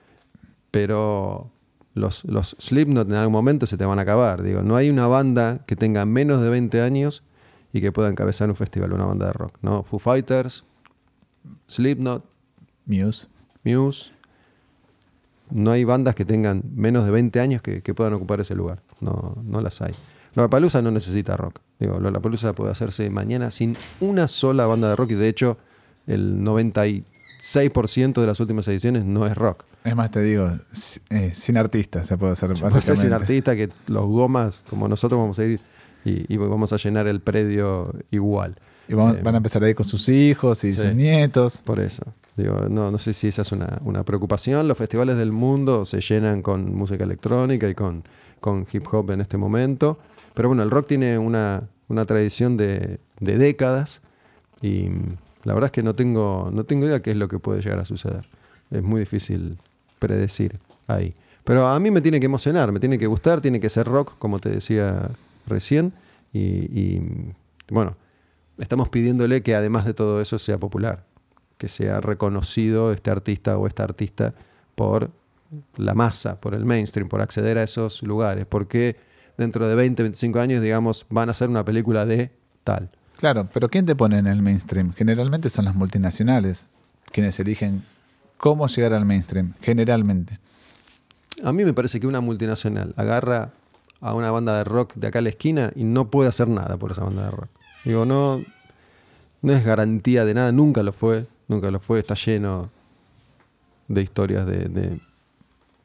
pero 0.71 1.51
los, 1.95 2.25
los 2.25 2.57
Slipknot 2.59 3.09
en 3.09 3.14
algún 3.14 3.33
momento 3.33 3.67
se 3.67 3.77
te 3.77 3.85
van 3.85 3.99
a 3.99 4.03
acabar. 4.03 4.43
Digo, 4.43 4.62
no 4.62 4.77
hay 4.77 4.90
una 4.90 5.07
banda 5.07 5.64
que 5.67 5.77
tenga 5.77 6.05
menos 6.05 6.40
de 6.40 6.51
20 6.51 6.81
años 6.81 7.25
y 7.73 7.81
que 7.81 7.93
pueda 7.93 8.09
encabezar 8.09 8.49
un 8.49 8.57
festival, 8.57 8.93
una 8.93 9.05
banda 9.05 9.27
de 9.27 9.33
rock. 9.33 9.57
¿no? 9.62 9.83
Foo 9.83 9.99
Fighters, 9.99 10.64
Slipknot, 11.67 12.25
Muse. 12.87 13.29
Muse. 13.64 14.12
No 15.51 15.71
hay 15.73 15.85
bandas 15.85 16.15
que 16.15 16.25
tengan 16.25 16.63
menos 16.75 17.05
de 17.05 17.11
20 17.11 17.39
años 17.41 17.63
que, 17.63 17.83
que 17.83 17.95
puedan 17.95 18.13
ocupar 18.15 18.41
ese 18.41 18.55
lugar. 18.55 18.81
No, 19.01 19.37
no 19.45 19.61
las 19.61 19.81
hay. 19.83 19.95
Lollapalooza 20.35 20.83
no 20.83 20.91
necesita 20.91 21.37
rock. 21.37 21.61
Digo, 21.79 22.01
Lollapalooza 22.01 22.55
puede 22.55 22.73
hacerse 22.73 23.09
mañana 23.11 23.51
sin 23.51 23.77
una 24.01 24.27
sola 24.27 24.67
banda 24.67 24.89
de 24.89 24.97
rock 24.97 25.13
y 25.13 25.15
de 25.15 25.29
hecho 25.29 25.59
el 26.07 26.41
96% 26.41 28.21
de 28.21 28.27
las 28.27 28.41
últimas 28.41 28.67
ediciones 28.69 29.05
no 29.05 29.27
es 29.27 29.35
rock. 29.37 29.65
Es 29.85 29.95
más, 29.95 30.11
te 30.11 30.21
digo, 30.23 30.51
eh, 31.11 31.33
sin 31.35 31.57
artistas 31.57 32.07
se 32.07 32.17
puede 32.17 32.33
hacer 32.33 32.49
Puede 32.59 32.71
ser 32.73 32.83
sin 32.83 33.11
básicamente. 33.11 33.15
artista 33.15 33.57
que 33.57 33.69
los 33.93 34.07
gomas, 34.07 34.63
como 34.71 34.89
nosotros, 34.89 35.21
vamos 35.21 35.39
a 35.39 35.45
ir 35.45 35.61
y, 36.05 36.33
y 36.33 36.37
vamos 36.37 36.73
a 36.73 36.77
llenar 36.77 37.07
el 37.07 37.21
predio 37.21 37.93
igual. 38.11 38.55
Y 38.89 38.95
vamos- 38.95 39.17
Eh, 39.17 39.21
van 39.23 39.35
a 39.35 39.39
empezar 39.39 39.63
ahí 39.65 39.75
con 39.75 39.87
sus 39.87 40.09
hijos 40.09 40.65
y 40.65 40.73
sí. 40.73 40.81
sus 40.83 40.95
nietos. 40.95 41.63
Por 41.65 41.81
eso. 41.81 42.03
No, 42.37 42.90
no 42.90 42.99
sé 42.99 43.12
si 43.12 43.29
esa 43.29 43.42
es 43.42 43.53
una, 43.53 43.81
una 43.85 44.05
preocupación. 44.05 44.66
Los 44.66 44.77
festivales 44.79 45.16
del 45.16 45.33
mundo 45.33 45.85
se 45.85 46.01
llenan 46.01 46.42
con 46.42 46.75
música 46.75 47.05
electrónica 47.05 47.68
y 47.68 47.75
con, 47.75 48.05
con 48.40 48.66
hip 48.73 48.87
hop 48.92 49.12
en 49.12 49.20
este 49.20 49.37
momento. 49.37 49.99
Pero 50.35 50.49
bueno, 50.49 50.62
el 50.62 50.70
rock 50.70 50.88
tiene 50.88 51.16
una, 51.18 51.68
una 51.88 52.05
tradición 52.07 52.57
de, 52.57 52.99
de 53.20 53.38
décadas 53.38 54.01
y 54.61 54.88
la 55.44 55.55
verdad 55.55 55.66
es 55.66 55.73
que 55.73 55.83
no 55.83 55.94
tengo, 55.94 56.51
no 56.53 56.64
tengo 56.64 56.87
idea 56.87 57.01
qué 57.03 57.12
es 57.12 57.16
lo 57.16 57.29
que 57.29 57.38
puede 57.38 57.61
llegar 57.61 57.79
a 57.79 57.85
suceder. 57.85 58.27
Es 58.70 58.83
muy 58.83 59.01
difícil 59.01 59.57
predecir 59.99 60.55
ahí. 60.87 61.14
Pero 61.44 61.66
a 61.68 61.79
mí 61.79 61.90
me 61.90 62.01
tiene 62.01 62.18
que 62.18 62.27
emocionar, 62.27 62.73
me 62.73 62.81
tiene 62.81 62.99
que 62.99 63.07
gustar, 63.07 63.40
tiene 63.40 63.61
que 63.61 63.68
ser 63.68 63.87
rock, 63.87 64.14
como 64.18 64.38
te 64.38 64.49
decía 64.49 65.11
recién. 65.47 65.92
Y, 66.33 67.01
bueno, 67.68 67.97
estamos 68.59 68.88
pidiéndole 68.88 69.42
que 69.42 69.55
además 69.55 69.85
de 69.85 69.94
todo 69.94 70.20
eso 70.20 70.38
sea 70.38 70.59
popular, 70.59 71.05
que 71.64 71.68
sea 71.68 71.98
reconocido 72.03 72.92
este 72.92 73.11
artista 73.11 73.57
o 73.57 73.66
esta 73.66 73.85
artista 73.85 74.35
por 74.74 75.09
la 75.77 75.94
masa, 75.94 76.38
por 76.38 76.55
el 76.55 76.66
mainstream, 76.66 77.09
por 77.09 77.22
acceder 77.22 77.57
a 77.57 77.62
esos 77.62 78.03
lugares. 78.03 78.44
Porque 78.44 78.96
dentro 79.38 79.66
de 79.66 79.74
20, 79.74 80.03
25 80.03 80.40
años, 80.40 80.62
digamos, 80.62 81.07
van 81.09 81.31
a 81.31 81.33
hacer 81.33 81.48
una 81.48 81.64
película 81.64 82.05
de 82.05 82.31
tal. 82.64 82.90
Claro, 83.16 83.48
pero 83.50 83.70
¿quién 83.70 83.87
te 83.87 83.96
pone 83.96 84.18
en 84.18 84.27
el 84.27 84.42
mainstream? 84.42 84.92
Generalmente 84.92 85.48
son 85.48 85.64
las 85.64 85.74
multinacionales 85.74 86.66
quienes 87.11 87.40
eligen 87.40 87.83
cómo 88.37 88.66
llegar 88.66 88.92
al 88.92 89.07
mainstream, 89.07 89.55
generalmente. 89.62 90.38
A 91.42 91.53
mí 91.55 91.64
me 91.64 91.72
parece 91.72 91.98
que 91.98 92.07
una 92.07 92.20
multinacional 92.20 92.92
agarra 92.98 93.53
a 94.03 94.12
una 94.12 94.31
banda 94.31 94.59
de 94.59 94.64
rock 94.64 94.96
de 94.96 95.07
acá 95.07 95.20
a 95.20 95.22
la 95.22 95.31
esquina 95.31 95.72
y 95.74 95.85
no 95.85 96.11
puede 96.11 96.29
hacer 96.29 96.46
nada 96.46 96.77
por 96.77 96.92
esa 96.92 97.05
banda 97.05 97.24
de 97.24 97.31
rock. 97.31 97.48
Digo, 97.87 98.05
no, 98.05 98.44
no 99.40 99.53
es 99.53 99.64
garantía 99.64 100.24
de 100.24 100.35
nada, 100.35 100.53
nunca 100.53 100.83
lo 100.83 100.92
fue, 100.92 101.27
nunca 101.49 101.71
lo 101.71 101.81
fue, 101.81 101.99
está 101.99 102.15
lleno 102.15 102.71
de 103.89 104.03
historias 104.03 104.47
de, 104.47 105.01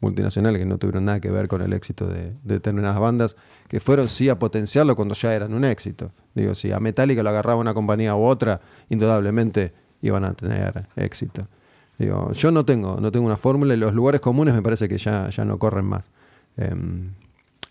multinacionales 0.02 0.60
que 0.60 0.66
no 0.66 0.78
tuvieron 0.78 1.06
nada 1.06 1.20
que 1.20 1.30
ver 1.30 1.50
con 1.50 1.62
el 1.62 1.74
éxito 1.74 2.08
de, 2.08 2.32
de 2.32 2.54
determinadas 2.56 3.00
bandas, 3.00 3.36
que 3.68 3.80
fueron 3.80 4.08
sí 4.08 4.30
a 4.30 4.40
potenciarlo 4.40 4.96
cuando 4.96 5.14
ya 5.14 5.34
eran 5.34 5.54
un 5.54 5.66
éxito. 5.66 6.12
Digo, 6.34 6.56
si 6.56 6.72
a 6.72 6.80
Metallica 6.80 7.22
lo 7.22 7.30
agarraba 7.30 7.60
una 7.60 7.74
compañía 7.74 8.16
u 8.16 8.24
otra, 8.24 8.62
indudablemente 8.90 9.74
iban 10.02 10.24
a 10.24 10.34
tener 10.34 10.88
éxito. 10.96 11.48
Digo, 11.98 12.32
yo 12.32 12.52
no 12.52 12.64
tengo, 12.64 12.98
no 13.02 13.12
tengo 13.12 13.26
una 13.26 13.36
fórmula 13.36 13.74
y 13.74 13.78
los 13.78 13.94
lugares 13.94 14.22
comunes 14.22 14.56
me 14.56 14.62
parece 14.62 14.88
que 14.88 14.98
ya, 14.98 15.30
ya 15.30 15.44
no 15.44 15.60
corren 15.60 15.86
más. 15.86 16.10
Em, 16.56 17.12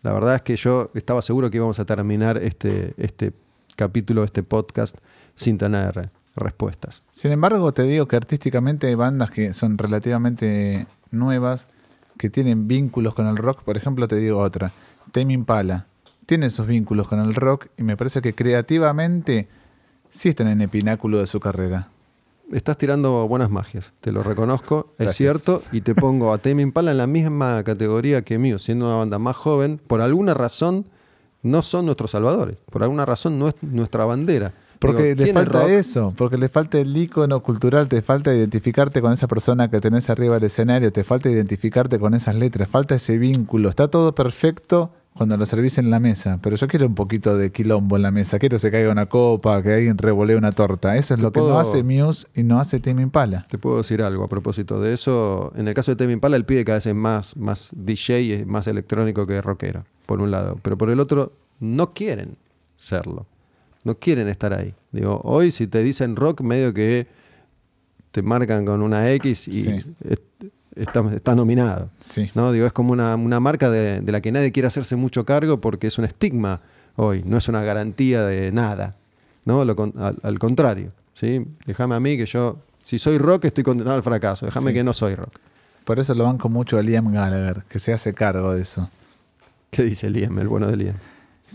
la 0.03 0.13
verdad 0.13 0.35
es 0.35 0.43
que 0.43 0.55
yo 0.57 0.91
estaba 0.95 1.23
seguro 1.23 1.51
que 1.51 1.57
íbamos 1.57 1.81
a 1.81 1.87
terminar 1.87 2.37
este, 2.37 2.93
este 2.99 3.33
capítulo, 3.75 4.25
este 4.25 4.43
podcast, 4.43 4.97
sin 5.35 5.57
tener 5.57 6.11
respuestas. 6.41 7.03
Sin 7.11 7.33
embargo, 7.33 7.73
te 7.73 7.83
digo 7.83 8.07
que 8.07 8.17
artísticamente 8.17 8.87
hay 8.87 8.95
bandas 8.95 9.31
que 9.31 9.53
son 9.55 9.79
relativamente 9.79 10.87
nuevas, 11.11 11.69
que 12.17 12.31
tienen 12.31 12.69
vínculos 12.69 13.15
con 13.15 13.27
el 13.27 13.37
rock. 13.37 13.63
Por 13.63 13.77
ejemplo, 13.77 14.09
te 14.09 14.17
digo 14.17 14.39
otra, 14.39 14.73
Tame 15.13 15.33
Impala. 15.33 15.87
Tiene 16.27 16.47
esos 16.47 16.67
vínculos 16.67 17.09
con 17.09 17.21
el 17.21 17.35
rock 17.35 17.69
y 17.79 17.83
me 17.83 17.97
parece 17.97 18.21
que 18.21 18.35
creativamente 18.35 19.49
sí 20.11 20.29
están 20.31 20.49
en 20.49 20.61
el 20.61 20.69
pináculo 20.69 21.19
de 21.19 21.27
su 21.27 21.41
carrera. 21.41 21.89
Estás 22.53 22.79
tirando 22.79 23.29
buenas 23.29 23.51
magias, 23.51 23.93
te 24.01 24.11
lo 24.11 24.23
reconozco, 24.23 24.95
es 24.99 25.15
cierto, 25.15 25.63
y 25.71 25.83
te 25.83 25.95
pongo 25.95 26.33
a 26.33 26.39
Tame 26.39 26.63
Impala 26.63 26.93
en 26.93 26.99
la 26.99 27.07
misma 27.07 27.63
categoría 27.63 28.23
que 28.23 28.39
Muse, 28.39 28.59
siendo 28.59 28.87
una 28.87 28.97
banda 28.97 29.19
más 29.19 29.37
joven, 29.37 29.79
por 29.87 30.01
alguna 30.01 30.33
razón 30.33 30.87
no 31.43 31.61
son 31.63 31.85
nuestros 31.85 32.13
salvadores, 32.13 32.57
por 32.71 32.83
alguna 32.83 33.05
razón 33.05 33.39
no 33.39 33.49
es 33.49 33.55
nuestra 33.63 34.07
bandera. 34.07 34.53
Porque 34.79 35.15
Digo, 35.15 35.27
le 35.27 35.33
falta 35.33 35.61
rock, 35.63 35.71
eso, 35.71 36.15
porque 36.17 36.37
le 36.37 36.49
falta 36.49 36.79
el 36.79 36.97
icono 36.97 37.43
cultural, 37.43 37.89
te 37.89 38.01
falta 38.03 38.35
identificarte 38.35 39.01
con 39.01 39.13
esa 39.13 39.27
persona 39.27 39.69
que 39.71 39.81
tenés 39.81 40.09
arriba 40.09 40.35
del 40.37 40.45
escenario, 40.45 40.93
te 40.93 41.05
falta 41.05 41.29
identificarte 41.29 41.99
con 41.99 42.15
esas 42.15 42.37
letras, 42.37 42.69
falta 42.69 42.95
ese 42.95 43.19
vínculo. 43.19 43.69
Está 43.69 43.89
todo 43.89 44.15
perfecto 44.15 44.93
cuando 45.19 45.37
lo 45.37 45.47
servís 45.47 45.79
en 45.79 45.91
la 45.91 45.99
mesa, 45.99 46.39
pero 46.41 46.55
yo 46.55 46.69
quiero 46.69 46.87
un 46.87 46.95
poquito 46.95 47.37
de 47.37 47.51
quilombo 47.51 47.97
en 47.97 48.03
la 48.03 48.13
mesa, 48.13 48.39
quiero 48.39 48.55
que 48.55 48.61
se 48.61 48.71
caiga 48.71 48.93
una 48.93 49.07
copa, 49.07 49.61
que 49.65 49.75
alguien 49.75 49.99
revolee 49.99 50.37
una 50.37 50.53
torta. 50.53 50.97
Eso 50.97 51.15
es 51.15 51.21
lo 51.21 51.33
que 51.33 51.41
no 51.41 51.59
hace 51.59 51.83
Muse 51.83 52.29
y 52.37 52.45
no 52.45 52.61
hace 52.61 52.79
Tame 52.79 53.03
Impala. 53.03 53.45
Te 53.51 53.59
puedo 53.59 53.79
decir 53.79 54.01
algo 54.01 54.23
a 54.23 54.29
propósito 54.29 54.81
de 54.81 54.93
eso. 54.93 55.53
En 55.57 55.67
el 55.67 55.75
caso 55.75 55.91
de 55.91 55.97
Tame 55.97 56.13
Impala, 56.13 56.37
el 56.37 56.45
pibe 56.45 56.65
cada 56.65 56.77
vez 56.77 56.87
es 56.87 56.95
más, 56.95 57.37
más 57.37 57.71
DJ, 57.75 58.35
es 58.43 58.47
más 58.47 58.69
electrónico 58.69 59.27
que 59.27 59.43
rockero, 59.43 59.85
por 60.07 60.23
un 60.23 60.31
lado. 60.31 60.57
Pero 60.63 60.79
por 60.79 60.89
el 60.89 61.01
otro, 61.01 61.33
no 61.59 61.93
quieren 61.95 62.37
serlo. 62.77 63.27
No 63.85 63.97
quieren 63.99 64.29
estar 64.29 64.53
ahí. 64.53 64.75
Digo, 64.93 65.21
hoy 65.25 65.51
si 65.51 65.67
te 65.67 65.83
dicen 65.83 66.17
rock, 66.17 66.41
medio 66.43 66.75
que 66.75 67.07
te 68.11 68.23
marcan 68.23 68.65
con 68.65 68.83
una 68.83 69.11
X 69.13 69.49
y 69.49 69.63
Sí. 69.63 69.85
es- 70.09 70.21
está, 70.77 71.01
está 71.15 71.35
nominado. 71.35 71.91
Sí. 72.01 72.31
¿no? 72.35 72.53
Digo, 72.53 72.67
es 72.67 72.73
como 72.73 72.93
una, 72.93 73.15
una 73.17 73.41
marca 73.41 73.71
de, 73.71 74.01
de 74.01 74.13
la 74.13 74.21
que 74.21 74.33
nadie 74.33 74.53
quiere 74.53 74.67
hacerse 74.69 74.97
mucho 74.97 75.25
cargo 75.25 75.61
porque 75.61 75.87
es 75.89 75.99
un 75.99 76.05
estigma 76.05 76.61
hoy, 76.97 77.23
no 77.25 77.37
es 77.37 77.49
una 77.49 77.63
garantía 77.63 78.25
de 78.25 78.53
nada. 78.53 78.97
¿no? 79.45 79.65
Lo 79.65 79.75
al, 79.99 80.17
al 80.23 80.39
contrario. 80.39 80.91
¿sí? 81.15 81.47
Déjame 81.67 81.95
a 81.95 82.01
mí 82.01 82.17
que 82.17 82.27
yo, 82.27 82.59
si 82.81 82.99
soy 82.99 83.19
rock, 83.19 83.47
estoy 83.47 83.65
condenado 83.65 83.97
al 83.97 84.03
fracaso. 84.03 84.47
Déjame 84.47 84.71
Sí. 84.71 84.75
que 84.75 84.85
no 84.85 84.93
soy 84.93 85.15
rock. 85.15 85.35
Por 85.85 85.99
eso 85.99 86.15
lo 86.15 86.25
banco 86.25 86.49
mucho 86.49 86.77
a 86.79 86.83
Liam 86.83 87.13
Gallagher, 87.13 87.65
que 87.69 87.79
se 87.79 87.93
hace 87.93 88.13
cargo 88.13 88.53
de 88.55 88.61
eso. 88.63 88.91
¿Qué 89.71 89.83
dice 89.85 90.11
Liam, 90.11 90.39
el 90.39 90.49
bueno 90.49 90.67
de 90.69 90.77
Liam? 90.77 90.97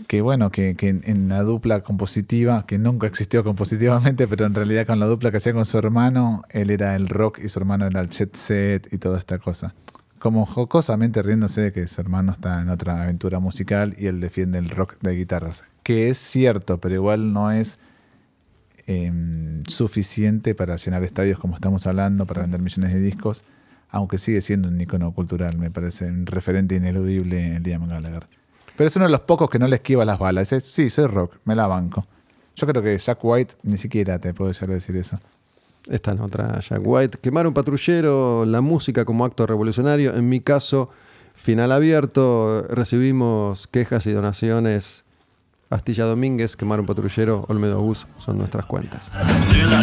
Que 0.06 0.20
bueno, 0.20 0.50
que, 0.50 0.74
en, 0.78 1.28
la 1.28 1.42
dupla 1.42 1.80
compositiva, 1.82 2.66
que 2.66 2.78
nunca 2.78 3.06
existió 3.06 3.44
compositivamente, 3.44 4.26
pero 4.26 4.46
en 4.46 4.54
realidad 4.54 4.86
con 4.86 4.98
la 5.00 5.06
dupla 5.06 5.30
que 5.30 5.36
hacía 5.36 5.52
con 5.52 5.64
su 5.64 5.78
hermano, 5.78 6.42
él 6.50 6.70
era 6.70 6.96
el 6.96 7.08
rock 7.08 7.38
y 7.42 7.48
su 7.48 7.58
hermano 7.58 7.86
era 7.86 8.00
el 8.00 8.10
jet 8.10 8.34
set 8.34 8.92
y 8.92 8.98
toda 8.98 9.18
esta 9.18 9.38
cosa. 9.38 9.74
Como 10.18 10.46
jocosamente 10.46 11.22
riéndose 11.22 11.60
de 11.60 11.72
que 11.72 11.86
su 11.86 12.00
hermano 12.00 12.32
está 12.32 12.60
en 12.62 12.70
otra 12.70 13.02
aventura 13.02 13.40
musical 13.40 13.94
y 13.98 14.06
él 14.06 14.20
defiende 14.20 14.58
el 14.58 14.70
rock 14.70 14.96
de 15.00 15.16
guitarras. 15.16 15.64
Que 15.82 16.08
es 16.08 16.18
cierto, 16.18 16.78
pero 16.78 16.94
igual 16.94 17.32
no 17.32 17.50
es 17.50 17.78
em, 18.86 19.62
suficiente 19.66 20.54
para 20.54 20.76
llenar 20.76 21.04
estadios 21.04 21.38
como 21.38 21.54
estamos 21.54 21.86
hablando, 21.86 22.26
para 22.26 22.42
vender 22.42 22.60
millones 22.60 22.92
de 22.92 23.00
discos, 23.00 23.44
aunque 23.90 24.18
sigue 24.18 24.40
siendo 24.40 24.68
un 24.68 24.80
icono 24.80 25.12
cultural, 25.12 25.56
me 25.58 25.70
parece 25.70 26.06
un 26.06 26.26
referente 26.26 26.74
ineludible 26.74 27.60
Liam 27.60 27.86
Gallagher. 27.86 28.26
Pero 28.76 28.88
es 28.88 28.96
uno 28.96 29.04
de 29.04 29.10
los 29.10 29.20
pocos 29.20 29.48
que 29.48 29.58
no 29.58 29.68
le 29.68 29.76
esquiva 29.76 30.04
las 30.04 30.18
balas. 30.18 30.52
Es, 30.52 30.64
sí, 30.64 30.90
soy 30.90 31.06
rock, 31.06 31.36
me 31.44 31.54
la 31.54 31.66
banco. 31.66 32.06
Yo 32.56 32.66
creo 32.66 32.82
que 32.82 32.98
Jack 32.98 33.18
White 33.22 33.54
ni 33.62 33.76
siquiera 33.76 34.18
te 34.18 34.32
puedo 34.34 34.52
llegar 34.52 34.70
a 34.70 34.74
decir 34.74 34.96
eso. 34.96 35.18
Esta 35.88 36.12
en 36.12 36.20
otra, 36.20 36.60
Jack 36.60 36.80
White. 36.82 37.18
Quemar 37.18 37.46
un 37.46 37.54
patrullero, 37.54 38.44
la 38.46 38.60
música 38.60 39.04
como 39.04 39.24
acto 39.24 39.46
revolucionario. 39.46 40.14
En 40.14 40.28
mi 40.28 40.40
caso, 40.40 40.90
final 41.34 41.72
abierto. 41.72 42.62
Recibimos 42.70 43.66
quejas 43.66 44.06
y 44.06 44.12
donaciones. 44.12 45.04
Astilla 45.70 46.04
Domínguez, 46.04 46.56
Quemar 46.56 46.78
un 46.78 46.86
patrullero, 46.86 47.44
Olmedo 47.48 47.80
Bus 47.80 48.06
son 48.18 48.38
nuestras 48.38 48.66
cuentas. 48.66 49.10
Si 49.42 49.60
la 49.62 49.82